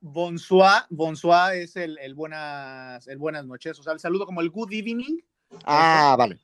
Bonsoir, 0.02 0.84
bonsoir 0.88 1.56
es 1.56 1.76
el, 1.76 1.98
el, 1.98 2.14
buenas, 2.14 3.06
el 3.08 3.18
buenas 3.18 3.44
noches. 3.44 3.78
O 3.78 3.82
sea, 3.82 3.92
el 3.92 4.00
saludo 4.00 4.26
como 4.26 4.40
el 4.40 4.50
good 4.50 4.72
evening. 4.72 5.18
Ah, 5.64 6.14
vale. 6.16 6.38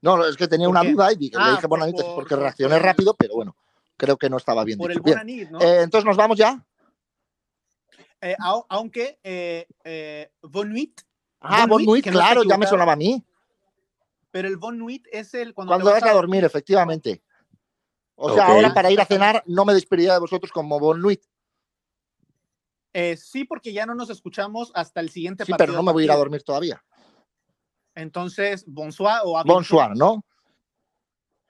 No, 0.00 0.24
es 0.26 0.36
que 0.36 0.48
tenía 0.48 0.68
una 0.68 0.82
duda 0.82 1.12
y 1.12 1.30
le 1.30 1.30
ah, 1.36 1.52
dije 1.52 1.66
buenas 1.68 1.92
noches 1.92 2.04
porque 2.14 2.34
reaccioné 2.34 2.78
rápido, 2.80 3.14
pero 3.14 3.34
bueno, 3.36 3.56
creo 3.96 4.16
que 4.16 4.28
no 4.28 4.36
estaba 4.36 4.64
bien. 4.64 4.78
Por 4.78 4.90
el 4.90 5.00
bien. 5.00 5.48
¿no? 5.52 5.60
Eh, 5.60 5.82
entonces, 5.82 6.04
¿nos 6.04 6.16
vamos 6.16 6.36
ya? 6.36 6.66
Eh, 8.22 8.36
aunque 8.68 9.18
eh, 9.24 9.66
eh, 9.82 10.30
Von 10.42 10.70
Nuit. 10.70 11.02
Ah, 11.40 11.66
Von 11.66 11.84
Nuit, 11.84 12.08
claro, 12.08 12.44
ya 12.44 12.56
me 12.56 12.68
sonaba 12.68 12.92
a 12.92 12.96
mí. 12.96 13.22
Pero 14.30 14.46
el 14.46 14.56
Von 14.56 14.78
Nuit 14.78 15.06
es 15.10 15.34
el 15.34 15.52
cuando, 15.52 15.72
cuando 15.72 15.90
vas 15.90 16.04
a... 16.04 16.12
dormir, 16.12 16.44
efectivamente. 16.44 17.20
O 18.14 18.32
sea, 18.32 18.46
ahora 18.46 18.72
para 18.72 18.92
ir 18.92 19.00
a 19.00 19.04
cenar 19.04 19.42
no 19.46 19.64
me 19.64 19.74
despediría 19.74 20.14
de 20.14 20.20
vosotros 20.20 20.52
como 20.52 20.78
Von 20.78 21.00
Nuit. 21.00 21.20
Eh, 22.92 23.16
sí, 23.16 23.44
porque 23.44 23.72
ya 23.72 23.86
no 23.86 23.94
nos 23.96 24.08
escuchamos 24.08 24.70
hasta 24.74 25.00
el 25.00 25.10
siguiente 25.10 25.44
sí, 25.44 25.52
pero 25.58 25.72
no 25.72 25.82
me 25.82 25.92
voy 25.92 26.04
a 26.04 26.06
ir 26.06 26.12
a 26.12 26.16
dormir 26.16 26.44
todavía. 26.44 26.84
Entonces, 27.96 28.64
bonsoir 28.68 29.16
o 29.24 29.42
Bonsoir, 29.44 29.96
¿no? 29.96 30.24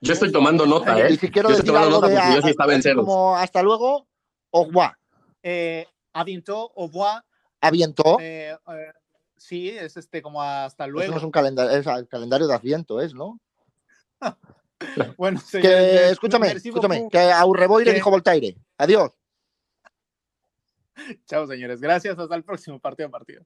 Yo 0.01 0.13
estoy 0.13 0.31
tomando 0.31 0.65
nota, 0.65 0.99
¿eh? 0.99 1.13
Y 1.13 1.17
si 1.17 1.29
quiero 1.29 1.49
decir 1.49 1.69
algo 1.75 2.01
de 2.01 2.15
yo 2.15 2.41
sí 2.41 2.49
estaba 2.49 2.73
en 2.73 2.81
como 2.95 3.37
hasta 3.37 3.61
luego, 3.61 4.07
au 4.51 4.65
revoir. 4.65 4.97
Eh, 5.43 5.85
a 6.13 6.23
bientôt, 6.23 6.71
au 6.75 6.87
revoir. 6.87 7.23
Eh, 8.19 8.55
eh, 8.67 8.91
sí, 9.37 9.69
es 9.69 9.95
este 9.97 10.21
como 10.21 10.41
hasta 10.41 10.85
luego. 10.87 11.03
Eso 11.03 11.11
no 11.11 11.17
es 11.17 11.23
un 11.23 11.31
calendario, 11.31 11.71
es 11.77 11.87
el 11.87 12.07
calendario 12.07 12.47
de 12.47 12.53
Adviento, 12.53 12.99
¿es, 12.99 13.13
no? 13.13 13.39
bueno, 15.17 15.39
que, 15.51 16.09
escúchame, 16.09 16.51
escúchame, 16.51 17.07
que 17.09 17.19
a 17.19 17.45
Urreboy 17.45 17.85
le 17.85 17.93
dijo 17.93 18.09
Voltaire. 18.09 18.57
Adiós. 18.77 19.11
Chao, 21.25 21.47
señores. 21.47 21.81
Gracias. 21.81 22.17
Hasta 22.17 22.35
el 22.35 22.43
próximo 22.43 22.79
partido 22.79 23.09
partido. 23.09 23.43